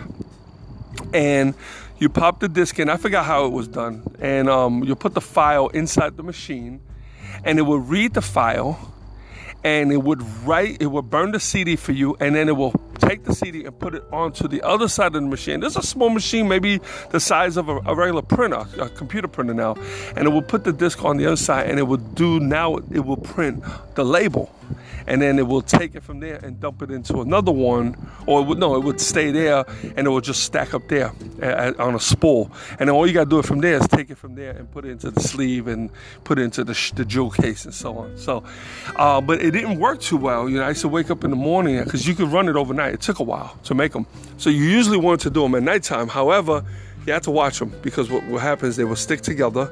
and 1.12 1.54
you 1.98 2.08
pop 2.08 2.40
the 2.40 2.48
disc 2.48 2.78
in. 2.78 2.88
I 2.88 2.96
forgot 2.96 3.24
how 3.24 3.46
it 3.46 3.52
was 3.52 3.68
done, 3.68 4.02
and 4.20 4.48
um, 4.48 4.84
you 4.84 4.94
put 4.94 5.14
the 5.14 5.20
file 5.20 5.68
inside 5.68 6.16
the 6.16 6.22
machine, 6.22 6.80
and 7.44 7.58
it 7.58 7.62
would 7.62 7.88
read 7.88 8.14
the 8.14 8.22
file, 8.22 8.92
and 9.62 9.92
it 9.92 10.02
would 10.02 10.22
write, 10.44 10.76
it 10.80 10.86
would 10.86 11.08
burn 11.08 11.32
the 11.32 11.40
CD 11.40 11.76
for 11.76 11.92
you, 11.92 12.16
and 12.20 12.34
then 12.34 12.48
it 12.48 12.56
will 12.56 12.72
take 12.98 13.24
the 13.24 13.34
CD 13.34 13.64
and 13.64 13.78
put 13.78 13.94
it 13.94 14.04
onto 14.12 14.46
the 14.46 14.62
other 14.62 14.88
side 14.88 15.08
of 15.08 15.14
the 15.14 15.20
machine. 15.22 15.60
There's 15.60 15.76
a 15.76 15.82
small 15.82 16.10
machine, 16.10 16.48
maybe 16.48 16.80
the 17.10 17.20
size 17.20 17.56
of 17.56 17.68
a, 17.68 17.76
a, 17.86 17.94
regular 17.94 18.22
printer, 18.22 18.64
a 18.78 18.88
computer 18.88 19.28
printer 19.28 19.54
now, 19.54 19.76
and 20.16 20.26
it 20.26 20.30
will 20.30 20.42
put 20.42 20.64
the 20.64 20.72
disc 20.72 21.02
on 21.04 21.16
the 21.16 21.26
other 21.26 21.36
side, 21.36 21.70
and 21.70 21.78
it 21.78 21.84
will 21.84 21.96
do 21.96 22.40
now. 22.40 22.76
It 22.76 23.04
will 23.04 23.16
print 23.16 23.64
the 23.94 24.04
label, 24.04 24.54
and 25.06 25.20
then 25.20 25.38
it 25.38 25.46
will 25.46 25.62
take 25.62 25.94
it 25.94 26.02
from 26.02 26.20
there 26.20 26.36
and 26.36 26.60
dump 26.60 26.82
it 26.82 26.90
into 26.90 27.20
another 27.20 27.52
one, 27.52 27.96
or 28.26 28.40
it 28.40 28.44
would, 28.44 28.58
no, 28.58 28.76
it 28.76 28.84
would 28.84 29.00
stay 29.00 29.30
there, 29.30 29.64
and 29.96 30.06
it 30.06 30.10
will 30.10 30.20
just 30.20 30.42
stack 30.44 30.74
up 30.74 30.88
there 30.88 31.12
at, 31.40 31.78
on 31.78 31.94
a 31.94 32.00
spool, 32.00 32.50
and 32.70 32.80
then 32.80 32.90
all 32.90 33.06
you 33.06 33.12
gotta 33.12 33.28
do 33.28 33.38
it 33.38 33.44
from 33.44 33.60
there 33.60 33.76
is 33.76 33.86
take 33.88 34.10
it 34.10 34.18
from 34.18 34.34
there 34.34 34.52
and 34.52 34.70
put 34.70 34.84
it 34.84 34.90
into 34.90 35.10
the 35.10 35.20
sleeve 35.20 35.66
and 35.68 35.90
put 36.24 36.38
it 36.38 36.42
into 36.42 36.64
the, 36.64 36.92
the 36.96 37.04
jewel 37.04 37.30
case 37.30 37.64
and 37.64 37.74
so 37.74 37.98
on. 37.98 38.16
So, 38.16 38.44
uh, 38.96 39.20
but 39.20 39.42
it 39.42 39.50
didn't 39.50 39.78
work 39.78 40.00
too 40.00 40.16
well. 40.16 40.48
You 40.48 40.58
know, 40.58 40.64
I 40.64 40.70
used 40.70 40.82
to 40.82 40.88
wake 40.88 41.10
up 41.10 41.24
in 41.24 41.30
the 41.30 41.36
morning 41.36 41.82
because 41.82 42.06
you 42.06 42.14
could 42.14 42.28
run 42.28 42.48
it 42.48 42.56
overnight 42.56 42.94
it 42.94 43.00
took 43.00 43.18
a 43.18 43.22
while 43.22 43.56
to 43.64 43.74
make 43.74 43.92
them. 43.92 44.06
So 44.36 44.50
you 44.50 44.64
usually 44.64 44.98
want 44.98 45.20
to 45.22 45.30
do 45.30 45.42
them 45.42 45.54
at 45.54 45.62
nighttime. 45.62 46.08
However, 46.08 46.64
you 47.06 47.12
have 47.12 47.22
to 47.22 47.30
watch 47.30 47.58
them 47.58 47.72
because 47.82 48.10
what, 48.10 48.24
what 48.26 48.40
happens, 48.40 48.76
they 48.76 48.84
will 48.84 48.96
stick 48.96 49.20
together 49.20 49.70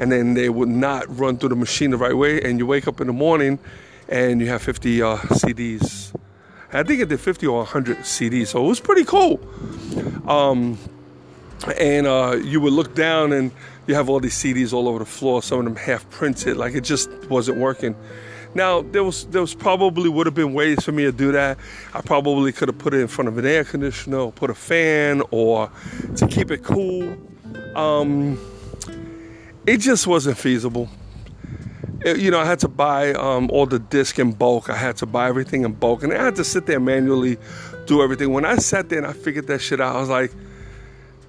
and 0.00 0.12
then 0.12 0.34
they 0.34 0.48
would 0.48 0.68
not 0.68 1.04
run 1.18 1.38
through 1.38 1.50
the 1.50 1.56
machine 1.56 1.90
the 1.90 1.96
right 1.96 2.16
way. 2.16 2.40
And 2.42 2.58
you 2.58 2.66
wake 2.66 2.86
up 2.86 3.00
in 3.00 3.06
the 3.06 3.12
morning 3.12 3.58
and 4.08 4.40
you 4.40 4.48
have 4.48 4.62
50 4.62 5.02
uh, 5.02 5.16
CDs. 5.16 6.14
I 6.72 6.82
think 6.82 7.00
it 7.00 7.08
did 7.08 7.20
50 7.20 7.46
or 7.46 7.58
100 7.58 7.98
CDs. 7.98 8.48
So 8.48 8.64
it 8.64 8.68
was 8.68 8.80
pretty 8.80 9.04
cool. 9.04 9.40
Um, 10.28 10.78
and 11.78 12.06
uh, 12.06 12.36
you 12.42 12.60
would 12.60 12.72
look 12.72 12.94
down 12.94 13.32
and 13.32 13.50
you 13.86 13.94
have 13.94 14.08
all 14.08 14.20
these 14.20 14.34
CDs 14.34 14.72
all 14.72 14.88
over 14.88 14.98
the 14.98 15.06
floor, 15.06 15.42
some 15.42 15.60
of 15.60 15.64
them 15.64 15.76
half 15.76 16.08
printed, 16.10 16.56
like 16.56 16.74
it 16.74 16.82
just 16.82 17.08
wasn't 17.30 17.58
working. 17.58 17.94
Now 18.54 18.82
there 18.82 19.04
was 19.04 19.26
there 19.26 19.42
was 19.42 19.54
probably 19.54 20.08
would 20.08 20.26
have 20.26 20.34
been 20.34 20.54
ways 20.54 20.82
for 20.82 20.92
me 20.92 21.04
to 21.04 21.12
do 21.12 21.30
that. 21.32 21.58
I 21.92 22.00
probably 22.00 22.52
could 22.52 22.68
have 22.68 22.78
put 22.78 22.94
it 22.94 23.00
in 23.00 23.06
front 23.06 23.28
of 23.28 23.36
an 23.38 23.46
air 23.46 23.64
conditioner, 23.64 24.18
or 24.18 24.32
put 24.32 24.50
a 24.50 24.54
fan, 24.54 25.22
or 25.30 25.70
to 26.16 26.26
keep 26.26 26.50
it 26.50 26.62
cool. 26.62 27.16
Um, 27.76 28.38
it 29.66 29.78
just 29.78 30.06
wasn't 30.06 30.38
feasible. 30.38 30.88
It, 32.04 32.18
you 32.18 32.30
know, 32.30 32.38
I 32.38 32.44
had 32.44 32.58
to 32.60 32.68
buy 32.68 33.12
um, 33.14 33.50
all 33.50 33.66
the 33.66 33.78
disc 33.78 34.18
in 34.18 34.32
bulk. 34.32 34.70
I 34.70 34.76
had 34.76 34.96
to 34.98 35.06
buy 35.06 35.28
everything 35.28 35.64
in 35.64 35.72
bulk, 35.72 36.02
and 36.02 36.12
I 36.12 36.24
had 36.24 36.36
to 36.36 36.44
sit 36.44 36.66
there 36.66 36.80
manually 36.80 37.38
do 37.86 38.02
everything. 38.02 38.32
When 38.32 38.44
I 38.44 38.56
sat 38.56 38.88
there 38.88 38.98
and 38.98 39.06
I 39.06 39.12
figured 39.12 39.46
that 39.46 39.60
shit 39.60 39.80
out, 39.80 39.96
I 39.96 40.00
was 40.00 40.08
like, 40.08 40.32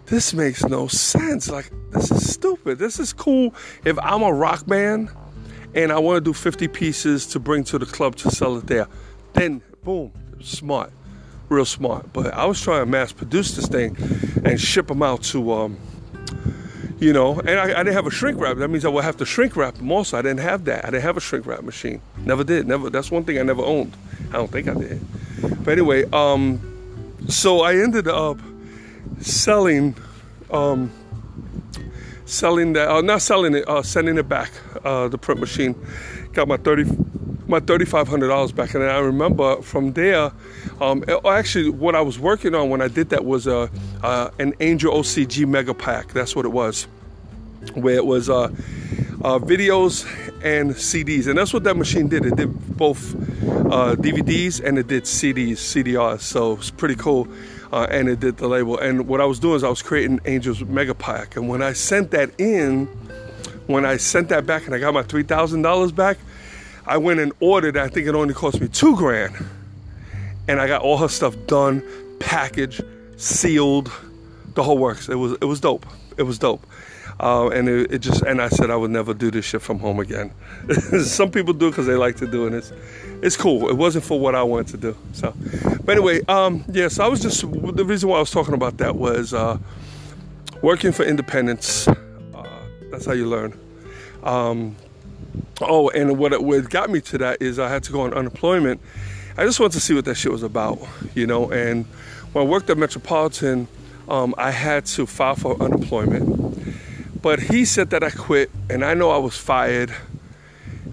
"This 0.06 0.34
makes 0.34 0.64
no 0.66 0.88
sense. 0.88 1.50
Like, 1.50 1.72
this 1.92 2.12
is 2.12 2.32
stupid. 2.32 2.80
This 2.80 3.00
is 3.00 3.14
cool 3.14 3.54
if 3.86 3.98
I'm 4.00 4.24
a 4.24 4.34
rock 4.34 4.66
band." 4.68 5.10
and 5.78 5.92
I 5.92 6.00
want 6.00 6.18
to 6.18 6.22
do 6.22 6.34
50 6.34 6.68
pieces 6.70 7.28
to 7.28 7.40
bring 7.40 7.64
to 7.66 7.78
the 7.78 7.86
club 7.86 8.16
to 8.18 8.32
sell 8.32 8.58
it 8.58 8.66
there. 8.66 8.88
Then, 9.34 9.62
boom, 9.84 10.12
smart, 10.42 10.92
real 11.50 11.66
smart. 11.66 12.12
But 12.14 12.34
I 12.34 12.46
was 12.46 12.60
trying 12.60 12.82
to 12.82 12.86
mass 12.88 13.12
produce 13.12 13.56
this 13.56 13.68
thing 13.68 13.96
and 14.44 14.60
ship 14.60 14.88
them 14.88 15.04
out 15.04 15.22
to, 15.24 15.54
um, 15.54 15.78
you 17.00 17.14
know, 17.14 17.40
and 17.40 17.60
I, 17.60 17.80
I, 17.80 17.84
didn't 17.84 17.94
have 17.94 18.08
a 18.08 18.12
shrink 18.12 18.40
wrap. 18.40 18.58
That 18.58 18.70
means 18.70 18.86
I 18.86 18.90
would 18.90 19.04
have 19.04 19.18
to 19.18 19.26
shrink 19.26 19.56
wrap 19.56 19.76
them 19.76 19.92
also. 19.92 20.18
I 20.18 20.22
didn't 20.22 20.40
have 20.40 20.66
that. 20.66 20.86
I 20.86 20.90
didn't 20.90 21.04
have 21.04 21.18
a 21.18 21.22
shrink 21.22 21.46
wrap 21.46 21.64
machine. 21.64 22.02
Never 22.18 22.44
did. 22.44 22.68
Never. 22.68 22.90
That's 22.90 23.12
one 23.12 23.24
thing 23.24 23.38
I 23.38 23.44
never 23.44 23.62
owned. 23.62 23.96
I 24.30 24.34
don't 24.34 24.52
think 24.52 24.68
I 24.68 24.74
did. 24.74 25.06
But 25.64 25.72
anyway, 25.72 26.06
um, 26.12 26.60
so 27.28 27.62
I 27.62 27.76
ended 27.76 28.08
up 28.08 28.40
selling 29.20 29.96
um, 30.52 30.92
selling 32.26 32.74
that, 32.74 32.90
uh, 32.90 33.02
not 33.02 33.22
selling 33.22 33.56
it, 33.56 33.68
uh, 33.68 33.82
sending 33.82 34.18
it 34.18 34.28
back, 34.28 34.52
uh, 34.84 35.08
the 35.08 35.18
print 35.18 35.40
machine. 35.40 35.76
Got 36.34 36.48
my 36.48 36.58
thirty, 36.58 36.84
my 37.48 37.60
thirty-five 37.60 38.08
hundred 38.08 38.28
dollars 38.28 38.52
back, 38.52 38.74
and 38.74 38.84
I 38.84 39.00
remember 39.00 39.62
from 39.62 39.94
there. 39.94 40.32
Um, 40.82 41.04
actually, 41.26 41.70
what 41.70 41.96
I 41.96 42.02
was 42.02 42.20
working 42.20 42.54
on 42.56 42.70
when 42.70 42.82
I 42.82 42.88
did 42.88 43.10
that 43.10 43.26
was 43.26 43.48
a 43.48 43.70
uh, 44.04 44.30
an 44.40 44.54
Angel 44.60 44.94
OCG 44.94 45.48
Mega 45.48 45.74
Pack. 45.74 46.14
That's 46.14 46.36
what 46.36 46.46
it 46.46 46.52
was, 46.52 46.84
where 47.74 47.96
it 47.96 48.06
was 48.06 48.30
uh, 48.30 48.44
uh, 48.44 49.40
videos 49.40 50.06
and 50.44 50.72
CDs, 50.72 51.28
and 51.28 51.38
that's 51.38 51.54
what 51.54 51.64
that 51.64 51.76
machine 51.76 52.08
did. 52.08 52.26
It 52.26 52.36
did 52.36 52.78
both 52.78 53.16
DVDs 53.68 54.64
and 54.64 54.78
it 54.78 54.88
did 54.88 55.04
CDs, 55.04 55.54
CDRs. 55.54 56.22
So 56.22 56.54
it's 56.54 56.72
pretty 56.72 56.96
cool 56.96 57.28
uh, 57.72 57.88
and 57.90 58.10
it 58.10 58.20
did 58.20 58.38
the 58.38 58.48
label. 58.48 58.78
And 58.78 59.08
what 59.08 59.22
I 59.22 59.26
was 59.26 59.40
doing 59.40 59.56
is 59.56 59.64
I 59.64 59.70
was 59.70 59.82
creating 59.82 60.20
Angels 60.26 60.64
Mega 60.64 60.94
Pack. 60.94 61.36
And 61.36 61.50
when 61.50 61.62
I 61.62 61.74
sent 61.74 62.12
that 62.12 62.32
in, 62.40 62.86
when 63.68 63.86
I 63.86 63.98
sent 63.98 64.30
that 64.30 64.46
back 64.46 64.66
and 64.66 64.76
I 64.76 64.80
got 64.80 64.94
my 64.94 65.04
three 65.04 65.24
thousand 65.24 65.62
dollars 65.62 65.92
back, 65.92 66.18
I 66.88 66.98
went 66.98 67.20
and 67.20 67.34
ordered. 67.40 67.78
I 67.78 67.90
think 67.90 68.08
it 68.08 68.16
only 68.16 68.34
cost 68.34 68.62
me 68.62 68.68
two 68.68 68.96
grand, 68.96 69.36
and 70.48 70.60
I 70.60 70.68
got 70.68 70.82
all 70.82 70.98
her 70.98 71.10
stuff 71.10 71.36
done, 71.46 71.84
packaged, 72.20 72.82
sealed, 73.18 73.92
the 74.56 74.64
whole 74.64 74.78
works. 74.78 75.10
It 75.10 75.16
was 75.16 75.34
it 75.34 75.46
was 75.46 75.60
dope. 75.60 75.86
It 76.18 76.24
was 76.24 76.40
dope. 76.40 76.66
Uh, 77.20 77.50
and 77.50 77.68
it, 77.68 77.92
it, 77.92 78.00
just 78.00 78.22
and 78.22 78.42
I 78.42 78.48
said 78.48 78.70
I 78.70 78.76
would 78.76 78.92
never 78.92 79.14
do 79.14 79.32
this 79.32 79.44
shit 79.44 79.62
from 79.62 79.80
home 79.80 80.00
again. 80.00 80.32
Some 81.04 81.32
people 81.32 81.54
do 81.54 81.70
because 81.70 81.88
they 81.88 81.96
like 81.96 82.16
to 82.18 82.28
do 82.28 82.48
it. 82.48 82.54
It's 82.54 82.72
it's 83.22 83.36
cool. 83.36 83.70
It 83.70 83.76
wasn't 83.76 84.06
for 84.06 84.20
what 84.20 84.36
I 84.36 84.44
wanted 84.44 84.68
to 84.68 84.78
do. 84.78 84.98
So, 85.14 85.34
but 85.84 85.98
anyway, 85.98 86.24
um, 86.26 86.64
yeah. 86.70 86.88
So 86.88 87.04
I 87.04 87.08
was 87.08 87.22
just 87.22 87.42
the 87.42 87.86
reason 87.86 88.08
why 88.10 88.18
I 88.18 88.20
was 88.20 88.32
talking 88.32 88.54
about 88.54 88.78
that 88.78 88.96
was 88.96 89.34
uh, 89.34 89.58
working 90.62 90.92
for 90.92 91.04
independence. 91.04 91.88
Uh, 91.88 91.96
that's 92.92 93.06
how 93.06 93.14
you 93.14 93.28
learn. 93.28 93.60
Um, 94.24 94.76
oh, 95.62 95.90
and 95.90 96.18
what 96.18 96.42
what 96.44 96.70
got 96.70 96.90
me 96.90 97.02
to 97.02 97.18
that 97.20 97.42
is 97.42 97.60
I 97.60 97.70
had 97.70 97.84
to 97.84 97.92
go 97.92 98.02
on 98.02 98.14
unemployment. 98.14 98.82
I 99.38 99.46
just 99.46 99.60
wanted 99.60 99.74
to 99.74 99.80
see 99.80 99.94
what 99.94 100.06
that 100.06 100.16
shit 100.16 100.32
was 100.32 100.44
about, 100.44 100.80
you 101.14 101.28
know. 101.28 101.52
And 101.52 101.86
when 102.34 102.46
I 102.46 102.50
worked 102.50 102.70
at 102.70 102.78
Metropolitan, 102.78 103.68
um, 104.10 104.34
I 104.38 104.52
had 104.52 104.86
to 104.88 105.06
file 105.06 105.36
for 105.36 105.62
unemployment 105.62 106.48
but 107.22 107.42
he 107.42 107.66
said 107.66 107.90
that 107.90 108.04
I 108.04 108.10
quit, 108.10 108.50
and 108.70 108.86
I 108.86 108.94
know 108.94 109.10
I 109.10 109.18
was 109.18 109.36
fired, 109.36 109.94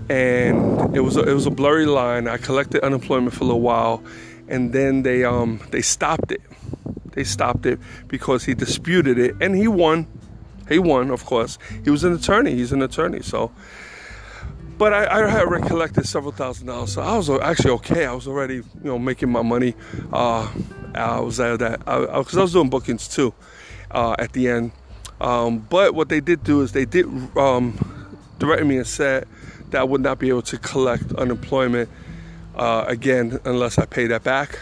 and 0.09 0.96
it 0.96 1.00
was 1.00 1.16
a, 1.16 1.20
it 1.20 1.33
was 1.33 1.46
a 1.46 1.50
blurry 1.50 1.87
line. 1.87 2.26
I 2.28 2.38
collected 2.38 2.83
unemployment 2.83 3.35
for 3.35 3.44
a 3.44 3.46
little 3.46 3.61
while, 3.61 4.02
and 4.48 4.72
then 4.72 5.02
they 5.02 5.24
um 5.24 5.61
they 5.70 5.83
stopped 5.83 6.33
it. 6.33 6.42
They 7.12 7.24
stopped 7.24 7.66
it 7.66 7.78
because 8.09 8.44
he 8.44 8.54
disputed 8.54 9.18
it, 9.18 9.37
and 9.40 9.54
he 9.54 9.68
won. 9.68 10.07
He 10.68 10.78
won, 10.78 11.11
of 11.11 11.24
course. 11.24 11.59
He 11.85 11.90
was 11.90 12.04
an 12.04 12.14
attorney. 12.14 12.54
He's 12.54 12.72
an 12.72 12.83
attorney, 12.83 13.22
so. 13.22 13.52
But 14.79 14.93
I, 14.93 15.25
I, 15.25 15.29
had 15.29 15.51
recollected 15.51 16.07
several 16.07 16.33
thousand 16.33 16.67
dollars, 16.67 16.95
so 16.95 17.03
I 17.03 17.17
was 17.17 17.31
actually 17.31 17.71
okay. 17.73 18.07
I 18.07 18.13
was 18.13 18.27
already, 18.27 18.57
you 18.57 18.65
know, 18.83 18.99
making 18.99 19.31
my 19.31 19.43
money. 19.43 19.75
Uh, 20.13 20.51
I 20.95 21.21
was 21.21 21.41
at 21.41 21.59
that 21.61 21.79
because 21.81 22.37
I, 22.37 22.41
I, 22.41 22.43
was 22.43 22.53
doing 22.53 22.71
bookings 22.71 23.09
too 23.09 23.35
uh, 23.91 24.17
at 24.19 24.33
the 24.33 24.49
end. 24.49 24.73
Um, 25.21 25.59
but 25.59 25.95
what 25.95 26.09
they 26.09 26.21
did 26.21 26.43
do 26.45 26.61
is 26.63 26.73
they 26.73 26.85
did 26.85 27.07
um, 27.37 27.79
direct 28.39 28.67
me 28.67 28.77
and 28.77 28.87
said 28.87 29.27
that 29.71 29.81
I 29.81 29.85
would 29.85 30.01
not 30.01 30.19
be 30.19 30.29
able 30.29 30.43
to 30.43 30.59
collect 30.59 31.13
unemployment 31.15 31.89
uh, 32.57 32.85
again 32.87 33.41
unless 33.45 33.79
I 33.79 33.87
pay 33.87 34.07
that 34.09 34.23
back. 34.23 34.59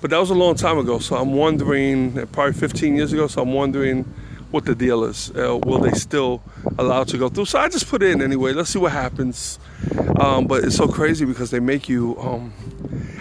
But 0.00 0.10
that 0.10 0.18
was 0.18 0.30
a 0.30 0.34
long 0.34 0.56
time 0.56 0.78
ago, 0.78 0.98
so 0.98 1.16
I'm 1.16 1.32
wondering, 1.32 2.26
probably 2.28 2.54
15 2.54 2.96
years 2.96 3.12
ago, 3.12 3.28
so 3.28 3.42
I'm 3.42 3.52
wondering 3.52 4.04
what 4.52 4.64
the 4.64 4.74
deal 4.74 5.04
is. 5.04 5.30
Uh, 5.30 5.58
will 5.64 5.78
they 5.78 5.92
still 5.92 6.42
allow 6.78 7.04
to 7.04 7.18
go 7.18 7.28
through? 7.28 7.46
So 7.46 7.58
I 7.58 7.68
just 7.68 7.88
put 7.88 8.02
it 8.02 8.10
in 8.10 8.22
anyway. 8.22 8.52
Let's 8.52 8.70
see 8.70 8.78
what 8.78 8.92
happens. 8.92 9.58
Um, 10.20 10.46
but 10.46 10.64
it's 10.64 10.76
so 10.76 10.86
crazy 10.86 11.24
because 11.24 11.50
they 11.50 11.60
make 11.60 11.88
you. 11.88 12.18
Um, 12.18 12.52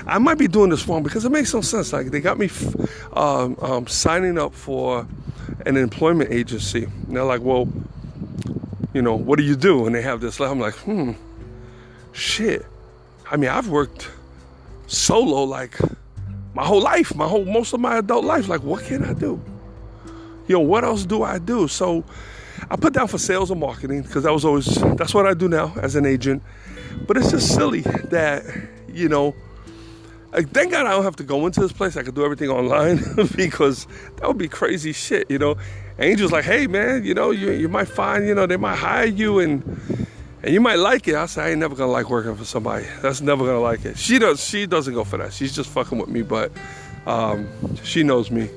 I 0.05 0.17
might 0.17 0.37
be 0.37 0.47
doing 0.47 0.69
this 0.69 0.87
wrong 0.87 1.03
because 1.03 1.25
it 1.25 1.31
makes 1.31 1.53
no 1.53 1.61
sense. 1.61 1.93
Like 1.93 2.11
they 2.11 2.19
got 2.19 2.37
me 2.37 2.47
f- 2.47 3.15
um, 3.17 3.57
um, 3.61 3.87
signing 3.87 4.37
up 4.37 4.53
for 4.53 5.07
an 5.65 5.77
employment 5.77 6.31
agency. 6.31 6.83
And 6.83 7.15
they're 7.15 7.23
like, 7.23 7.41
well, 7.41 7.67
you 8.93 9.01
know, 9.01 9.15
what 9.15 9.37
do 9.37 9.43
you 9.43 9.55
do? 9.55 9.85
And 9.85 9.95
they 9.95 10.01
have 10.01 10.21
this. 10.21 10.39
I'm 10.39 10.59
like, 10.59 10.75
hmm, 10.75 11.13
shit. 12.11 12.65
I 13.29 13.37
mean, 13.37 13.49
I've 13.49 13.69
worked 13.69 14.09
solo 14.87 15.43
like 15.43 15.77
my 16.53 16.65
whole 16.65 16.81
life, 16.81 17.15
my 17.15 17.27
whole 17.27 17.45
most 17.45 17.73
of 17.73 17.79
my 17.79 17.97
adult 17.97 18.25
life. 18.25 18.49
Like, 18.49 18.63
what 18.63 18.83
can 18.83 19.05
I 19.05 19.13
do? 19.13 19.41
You 20.51 20.57
know, 20.57 20.63
what 20.63 20.83
else 20.83 21.05
do 21.05 21.23
I 21.23 21.39
do? 21.39 21.69
So 21.69 22.03
I 22.69 22.75
put 22.75 22.91
down 22.91 23.07
for 23.07 23.17
sales 23.17 23.51
and 23.51 23.59
marketing 23.61 24.01
because 24.01 24.23
that 24.23 24.33
was 24.33 24.43
always 24.43 24.65
that's 24.97 25.13
what 25.13 25.25
I 25.25 25.33
do 25.33 25.47
now 25.47 25.73
as 25.81 25.95
an 25.95 26.05
agent. 26.05 26.43
But 27.07 27.15
it's 27.15 27.31
just 27.31 27.55
silly 27.55 27.81
that, 28.09 28.43
you 28.89 29.07
know, 29.07 29.33
like, 30.33 30.49
thank 30.49 30.71
God 30.71 30.87
I 30.87 30.89
don't 30.89 31.05
have 31.05 31.15
to 31.15 31.23
go 31.23 31.45
into 31.45 31.61
this 31.61 31.71
place. 31.71 31.95
I 31.95 32.03
could 32.03 32.15
do 32.15 32.25
everything 32.25 32.49
online 32.49 32.99
because 33.37 33.87
that 34.17 34.27
would 34.27 34.37
be 34.37 34.49
crazy 34.49 34.91
shit, 34.91 35.31
you 35.31 35.39
know. 35.39 35.55
Angel's 35.97 36.33
like, 36.33 36.43
hey 36.43 36.67
man, 36.67 37.05
you 37.05 37.13
know, 37.13 37.31
you 37.31 37.51
you 37.51 37.69
might 37.69 37.87
find, 37.87 38.27
you 38.27 38.35
know, 38.35 38.45
they 38.45 38.57
might 38.57 38.75
hire 38.75 39.05
you 39.05 39.39
and 39.39 39.63
and 40.43 40.53
you 40.53 40.59
might 40.59 40.79
like 40.79 41.07
it. 41.07 41.15
I 41.15 41.27
say 41.27 41.43
I 41.43 41.49
ain't 41.51 41.59
never 41.59 41.75
gonna 41.75 41.93
like 41.93 42.09
working 42.09 42.35
for 42.35 42.43
somebody. 42.43 42.85
That's 43.01 43.21
never 43.21 43.45
gonna 43.45 43.61
like 43.61 43.85
it. 43.85 43.97
She 43.97 44.19
does. 44.19 44.43
She 44.43 44.65
doesn't 44.65 44.93
go 44.93 45.05
for 45.05 45.15
that. 45.15 45.31
She's 45.31 45.55
just 45.55 45.69
fucking 45.69 45.97
with 45.97 46.09
me, 46.09 46.23
but 46.23 46.51
um, 47.05 47.47
she 47.85 48.03
knows 48.03 48.29
me. 48.29 48.49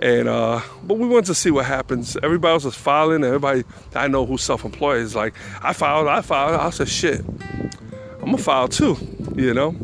And 0.00 0.28
uh, 0.28 0.60
but 0.84 0.98
we 0.98 1.08
want 1.08 1.26
to 1.26 1.34
see 1.34 1.50
what 1.50 1.64
happens. 1.64 2.16
Everybody 2.22 2.52
else 2.52 2.64
is 2.64 2.74
filing. 2.74 3.24
Everybody 3.24 3.64
I 3.94 4.08
know 4.08 4.24
who's 4.26 4.42
self-employed 4.42 5.00
is 5.00 5.14
like, 5.14 5.34
I 5.62 5.72
filed. 5.72 6.06
I 6.06 6.20
filed. 6.20 6.60
I 6.60 6.70
said, 6.70 6.88
shit, 6.88 7.24
I'm 8.20 8.26
gonna 8.26 8.38
file 8.38 8.68
too. 8.68 8.96
You 9.34 9.54
know 9.54 9.76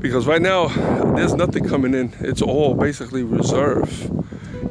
because 0.00 0.26
right 0.26 0.40
now 0.40 0.68
there's 1.14 1.34
nothing 1.34 1.68
coming 1.68 1.94
in. 1.94 2.12
It's 2.20 2.42
all 2.42 2.74
basically 2.74 3.22
reserve. 3.22 4.10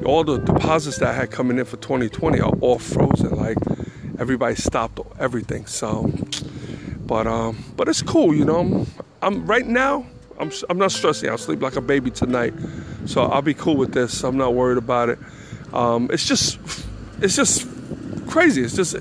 All 0.05 0.23
the 0.23 0.37
deposits 0.37 0.97
that 0.99 1.09
I 1.09 1.13
had 1.13 1.31
coming 1.31 1.57
in 1.57 1.65
for 1.65 1.77
2020 1.77 2.39
are 2.39 2.53
all 2.61 2.79
frozen. 2.79 3.35
Like 3.35 3.57
everybody 4.19 4.55
stopped 4.55 4.99
everything. 5.19 5.65
So, 5.65 6.11
but 7.05 7.27
um, 7.27 7.63
but 7.75 7.87
it's 7.87 8.01
cool, 8.01 8.33
you 8.33 8.45
know. 8.45 8.59
I'm, 8.59 8.87
I'm 9.21 9.45
right 9.45 9.65
now. 9.65 10.05
I'm 10.39 10.51
I'm 10.69 10.77
not 10.77 10.91
stressing. 10.91 11.29
I'll 11.29 11.37
sleep 11.37 11.61
like 11.61 11.75
a 11.75 11.81
baby 11.81 12.11
tonight. 12.11 12.53
So 13.07 13.23
I'll 13.23 13.41
be 13.41 13.53
cool 13.53 13.77
with 13.77 13.93
this. 13.93 14.23
I'm 14.23 14.37
not 14.37 14.53
worried 14.53 14.77
about 14.77 15.09
it. 15.09 15.19
Um, 15.73 16.09
it's 16.11 16.25
just 16.25 16.59
it's 17.21 17.35
just 17.35 17.67
crazy. 18.27 18.61
It's 18.61 18.75
just 18.75 18.95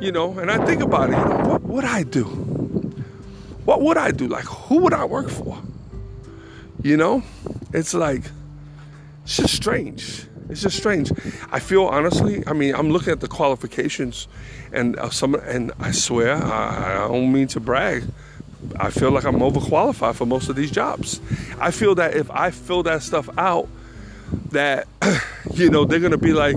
you 0.00 0.12
know. 0.12 0.38
And 0.38 0.50
I 0.50 0.64
think 0.66 0.82
about 0.82 1.10
it. 1.10 1.18
You 1.18 1.24
know, 1.24 1.48
what 1.48 1.62
would 1.62 1.84
I 1.84 2.02
do? 2.02 2.48
what 3.68 3.82
would 3.82 3.98
I 3.98 4.12
do? 4.12 4.28
Like, 4.28 4.46
who 4.46 4.78
would 4.78 4.94
I 4.94 5.04
work 5.04 5.28
for? 5.28 5.60
You 6.82 6.96
know, 6.96 7.22
it's 7.74 7.92
like, 7.92 8.22
it's 9.24 9.36
just 9.36 9.54
strange. 9.54 10.26
It's 10.48 10.62
just 10.62 10.78
strange. 10.78 11.12
I 11.52 11.60
feel 11.60 11.84
honestly. 11.84 12.42
I 12.46 12.54
mean, 12.54 12.74
I'm 12.74 12.88
looking 12.88 13.12
at 13.12 13.20
the 13.20 13.28
qualifications, 13.28 14.26
and 14.72 14.98
uh, 14.98 15.10
some, 15.10 15.34
and 15.34 15.70
I 15.80 15.90
swear, 15.90 16.42
I, 16.42 16.94
I 16.94 17.08
don't 17.08 17.30
mean 17.30 17.46
to 17.48 17.60
brag. 17.60 18.04
I 18.76 18.90
feel 18.90 19.10
like 19.10 19.24
I'm 19.24 19.38
overqualified 19.38 20.14
for 20.14 20.26
most 20.26 20.48
of 20.48 20.56
these 20.56 20.70
jobs. 20.70 21.20
I 21.60 21.70
feel 21.70 21.94
that 21.96 22.14
if 22.14 22.30
I 22.30 22.50
fill 22.50 22.82
that 22.84 23.02
stuff 23.02 23.28
out, 23.38 23.68
that 24.50 24.86
you 25.54 25.70
know 25.70 25.84
they're 25.84 26.00
gonna 26.00 26.18
be 26.18 26.32
like, 26.32 26.56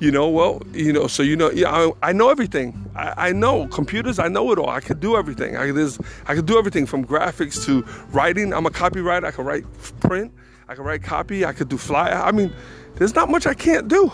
you 0.00 0.10
know, 0.10 0.28
well, 0.28 0.62
you 0.72 0.92
know, 0.92 1.06
so 1.06 1.22
you 1.22 1.36
know, 1.36 1.50
yeah, 1.50 1.70
I, 1.70 2.10
I 2.10 2.12
know 2.12 2.30
everything. 2.30 2.90
I, 2.94 3.28
I, 3.28 3.32
know 3.32 3.66
computers. 3.68 4.18
I 4.18 4.28
know 4.28 4.52
it 4.52 4.58
all. 4.58 4.68
I 4.68 4.80
could 4.80 5.00
do 5.00 5.16
everything. 5.16 5.56
I 5.56 5.70
could, 5.70 5.98
I 6.26 6.34
could 6.34 6.46
do 6.46 6.58
everything 6.58 6.86
from 6.86 7.04
graphics 7.04 7.64
to 7.66 7.84
writing. 8.12 8.52
I'm 8.52 8.66
a 8.66 8.70
copywriter. 8.70 9.24
I 9.24 9.30
can 9.30 9.44
write 9.44 9.64
print. 10.00 10.32
I 10.68 10.74
can 10.74 10.84
write 10.84 11.02
copy. 11.02 11.44
I 11.44 11.52
could 11.52 11.68
do 11.68 11.78
flyer. 11.78 12.14
I 12.14 12.32
mean, 12.32 12.52
there's 12.96 13.14
not 13.14 13.30
much 13.30 13.46
I 13.46 13.54
can't 13.54 13.88
do. 13.88 14.12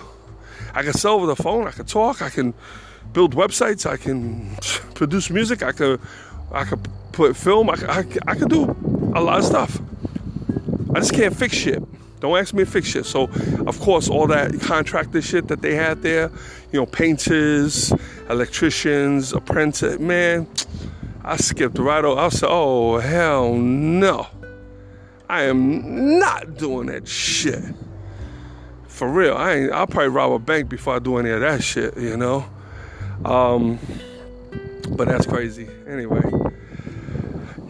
I 0.74 0.82
can 0.82 0.92
sell 0.92 1.14
over 1.14 1.26
the 1.26 1.36
phone. 1.36 1.66
I 1.66 1.70
can 1.70 1.86
talk. 1.86 2.22
I 2.22 2.30
can 2.30 2.54
build 3.12 3.34
websites. 3.34 3.86
I 3.88 3.96
can 3.96 4.56
produce 4.94 5.30
music. 5.30 5.62
I 5.62 5.72
could, 5.72 6.00
I 6.52 6.64
could 6.64 6.86
put 7.14 7.36
film. 7.36 7.70
I, 7.70 7.74
I, 7.88 8.04
I 8.26 8.34
could 8.34 8.50
do 8.50 8.64
a 9.14 9.20
lot 9.20 9.38
of 9.38 9.44
stuff. 9.44 9.80
I 10.94 11.00
just 11.00 11.14
can't 11.14 11.34
fix 11.34 11.54
shit. 11.54 11.82
Don't 12.20 12.36
ask 12.36 12.54
me 12.54 12.64
to 12.64 12.70
fix 12.70 12.88
shit. 12.88 13.06
So, 13.06 13.24
of 13.66 13.78
course, 13.80 14.08
all 14.08 14.26
that 14.28 14.60
contractor 14.60 15.22
shit 15.22 15.48
that 15.48 15.62
they 15.62 15.74
had 15.74 16.02
there, 16.02 16.30
you 16.72 16.80
know, 16.80 16.86
painters, 16.86 17.92
electricians, 18.28 19.32
apprentice, 19.32 19.98
man, 19.98 20.46
I 21.22 21.36
skipped 21.36 21.78
right 21.78 22.04
over. 22.04 22.20
I 22.20 22.28
said, 22.30 22.48
oh, 22.50 22.98
hell 22.98 23.54
no. 23.54 24.26
I 25.28 25.44
am 25.44 26.18
not 26.18 26.56
doing 26.56 26.86
that 26.86 27.08
shit. 27.08 27.62
For 28.86 29.08
real, 29.08 29.34
I 29.34 29.54
ain't, 29.54 29.72
I'll 29.72 29.86
probably 29.86 30.08
rob 30.08 30.32
a 30.32 30.38
bank 30.38 30.68
before 30.68 30.96
I 30.96 30.98
do 30.98 31.16
any 31.16 31.30
of 31.30 31.40
that 31.40 31.62
shit, 31.62 31.96
you 31.96 32.16
know? 32.16 32.44
Um, 33.24 33.78
but 34.90 35.08
that's 35.08 35.26
crazy. 35.26 35.68
Anyway 35.88 36.20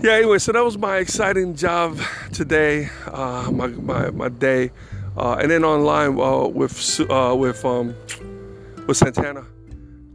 yeah, 0.04 0.12
anyway, 0.12 0.36
so 0.36 0.52
that 0.52 0.62
was 0.62 0.76
my 0.76 0.98
exciting 0.98 1.56
job 1.56 1.98
today, 2.30 2.90
uh, 3.06 3.50
my, 3.50 3.68
my, 3.68 4.10
my 4.10 4.28
day. 4.28 4.70
Uh, 5.16 5.36
and 5.40 5.50
then 5.50 5.64
online 5.64 6.20
uh, 6.20 6.46
with 6.46 7.00
uh, 7.08 7.34
with 7.34 7.64
um, 7.64 7.94
with 8.86 8.98
Santana, 8.98 9.46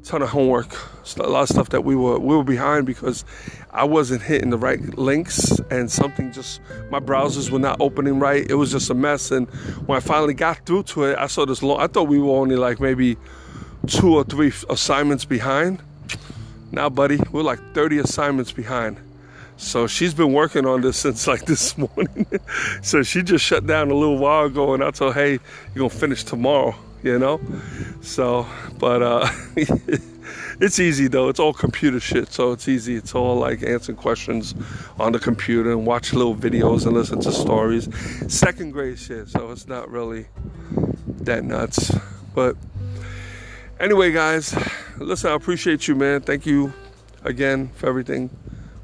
ton 0.04 0.22
of 0.22 0.30
homework, 0.30 0.76
a 1.18 1.24
lot 1.24 1.42
of 1.42 1.50
stuff 1.50 1.70
that 1.70 1.86
we 1.86 1.96
were 1.96 2.20
we 2.20 2.36
were 2.36 2.44
behind 2.44 2.86
because 2.86 3.26
I 3.72 3.84
wasn't 3.84 4.22
hitting 4.22 4.52
the 4.52 4.60
right 4.60 4.80
links 4.96 5.58
and 5.72 5.90
something 5.90 6.32
just 6.34 6.62
my 6.92 7.00
browsers 7.00 7.50
were 7.50 7.58
not 7.58 7.82
opening 7.82 8.20
right. 8.20 8.46
It 8.48 8.56
was 8.56 8.72
just 8.72 8.92
a 8.92 8.94
mess. 8.94 9.32
And 9.32 9.50
when 9.88 9.98
I 9.98 10.02
finally 10.02 10.36
got 10.36 10.68
through 10.68 10.84
to 10.84 11.06
it, 11.06 11.18
I 11.18 11.26
saw 11.26 11.48
this 11.48 11.64
long. 11.64 11.82
I 11.82 11.88
thought 11.88 12.04
we 12.04 12.20
were 12.20 12.38
only 12.38 12.58
like 12.58 12.80
maybe 12.80 13.18
two 13.88 14.14
or 14.14 14.24
three 14.24 14.54
assignments 14.70 15.26
behind. 15.26 15.82
Now, 16.72 16.90
buddy, 16.90 17.20
we're 17.32 17.42
like 17.42 17.74
30 17.74 17.98
assignments 17.98 18.52
behind. 18.52 19.00
So 19.60 19.88
she's 19.88 20.14
been 20.14 20.32
working 20.32 20.66
on 20.66 20.80
this 20.82 20.96
since 20.96 21.28
like 21.28 21.46
this 21.46 21.78
morning. 21.78 22.26
so 22.82 23.04
she 23.04 23.22
just 23.22 23.44
shut 23.44 23.68
down 23.68 23.92
a 23.92 23.94
little 23.94 24.18
while 24.18 24.46
ago, 24.46 24.74
and 24.74 24.82
I 24.82 24.92
told 24.92 25.14
her, 25.14 25.22
"Hey, 25.22 25.32
you're 25.76 25.90
gonna 25.90 25.90
finish 25.90 26.24
tomorrow." 26.24 26.74
You 27.04 27.20
know. 27.20 27.42
So, 28.02 28.48
but 28.80 29.04
uh, 29.04 29.30
it's 30.62 30.80
easy 30.80 31.10
though. 31.10 31.28
It's 31.28 31.42
all 31.42 31.54
computer 31.54 32.00
shit, 32.00 32.32
so 32.32 32.54
it's 32.54 32.70
easy. 32.70 32.96
It's 32.96 33.14
all 33.14 33.36
like 33.36 33.62
answering 33.62 33.98
questions 33.98 34.56
on 34.98 35.12
the 35.12 35.20
computer 35.20 35.72
and 35.72 35.86
watch 35.86 36.14
little 36.14 36.36
videos 36.36 36.86
and 36.86 36.96
listen 36.96 37.20
to 37.22 37.32
stories. 37.32 37.90
Second 38.34 38.72
grade 38.72 38.98
shit, 38.98 39.28
so 39.28 39.52
it's 39.52 39.68
not 39.68 39.92
really 39.92 40.28
that 41.22 41.44
nuts. 41.44 41.94
But 42.34 42.56
anyway, 43.78 44.14
guys, 44.14 44.56
listen, 44.98 45.32
I 45.32 45.36
appreciate 45.36 45.86
you, 45.90 45.96
man. 45.96 46.22
Thank 46.22 46.46
you 46.46 46.72
again 47.26 47.72
for 47.76 47.88
everything 47.88 48.30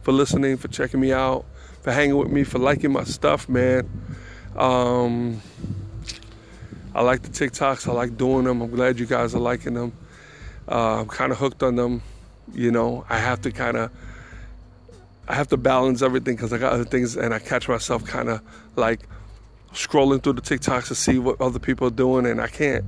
for 0.06 0.12
listening, 0.12 0.56
for 0.56 0.68
checking 0.68 1.00
me 1.00 1.12
out, 1.12 1.46
for 1.82 1.92
hanging 1.92 2.16
with 2.16 2.30
me, 2.30 2.44
for 2.44 2.60
liking 2.60 2.92
my 2.92 3.04
stuff, 3.04 3.50
man. 3.50 3.90
Um, 4.56 5.42
I 6.94 7.02
like 7.02 7.24
the 7.24 7.30
TikToks. 7.30 7.88
I 7.88 7.92
like 7.92 8.16
doing 8.16 8.44
them. 8.44 8.62
I'm 8.62 8.70
glad 8.70 9.00
you 9.00 9.08
guys 9.08 9.34
are 9.34 9.40
liking 9.40 9.74
them. 9.74 9.94
Uh, 10.70 11.00
I'm 11.00 11.08
kind 11.08 11.32
of 11.32 11.40
hooked 11.40 11.64
on 11.64 11.76
them. 11.76 12.04
You 12.54 12.70
know, 12.70 13.04
I 13.10 13.18
have 13.18 13.42
to 13.42 13.52
kind 13.52 13.78
of, 13.78 13.92
I 15.28 15.34
have 15.34 15.48
to 15.48 15.58
balance 15.58 16.04
everything 16.04 16.36
because 16.36 16.54
I 16.54 16.60
got 16.60 16.74
other 16.74 16.86
things, 16.86 17.18
and 17.18 17.34
I 17.34 17.40
catch 17.40 17.68
myself 17.68 18.06
kind 18.06 18.30
of 18.30 18.42
like 18.76 19.08
scrolling 19.74 20.22
through 20.22 20.34
the 20.34 20.42
TikToks 20.44 20.90
to 20.90 20.96
see 20.96 21.18
what 21.18 21.42
other 21.42 21.58
people 21.58 21.88
are 21.88 21.98
doing, 22.06 22.28
and 22.28 22.40
I 22.40 22.48
can't, 22.48 22.86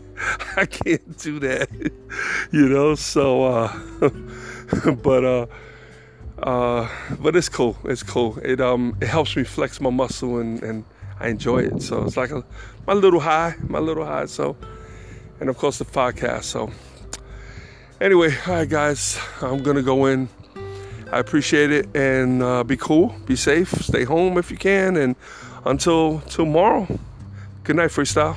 I 0.56 0.64
can't 0.64 1.18
do 1.18 1.38
that. 1.40 1.68
you 2.52 2.68
know, 2.70 2.94
so, 2.94 3.44
uh, 3.44 3.78
but 5.02 5.24
uh, 5.26 5.46
uh, 6.44 6.88
but 7.20 7.34
it's 7.34 7.48
cool. 7.48 7.76
It's 7.84 8.02
cool. 8.02 8.38
It 8.38 8.60
um 8.60 8.96
it 9.00 9.08
helps 9.08 9.34
me 9.36 9.44
flex 9.44 9.80
my 9.80 9.90
muscle 9.90 10.38
and, 10.38 10.62
and 10.62 10.84
I 11.18 11.28
enjoy 11.28 11.62
it. 11.62 11.82
So 11.82 12.04
it's 12.04 12.16
like 12.16 12.30
a 12.30 12.44
my 12.86 12.92
little 12.92 13.20
high, 13.20 13.56
my 13.66 13.80
little 13.80 14.04
high. 14.04 14.26
So, 14.26 14.56
and 15.40 15.48
of 15.48 15.56
course 15.56 15.78
the 15.78 15.84
podcast. 15.84 16.44
So, 16.44 16.70
Anyway, 18.00 18.36
all 18.46 18.54
right, 18.54 18.68
guys, 18.68 19.18
I'm 19.40 19.62
gonna 19.62 19.80
go 19.80 20.06
in. 20.06 20.28
I 21.12 21.20
appreciate 21.20 21.70
it 21.70 21.96
and 21.96 22.42
uh, 22.42 22.64
be 22.64 22.76
cool, 22.76 23.14
be 23.24 23.36
safe, 23.36 23.70
stay 23.70 24.04
home 24.04 24.36
if 24.36 24.50
you 24.50 24.56
can, 24.56 24.96
and 24.96 25.14
until 25.64 26.18
tomorrow, 26.20 26.86
good 27.62 27.76
night, 27.76 27.90
freestyle. 27.90 28.36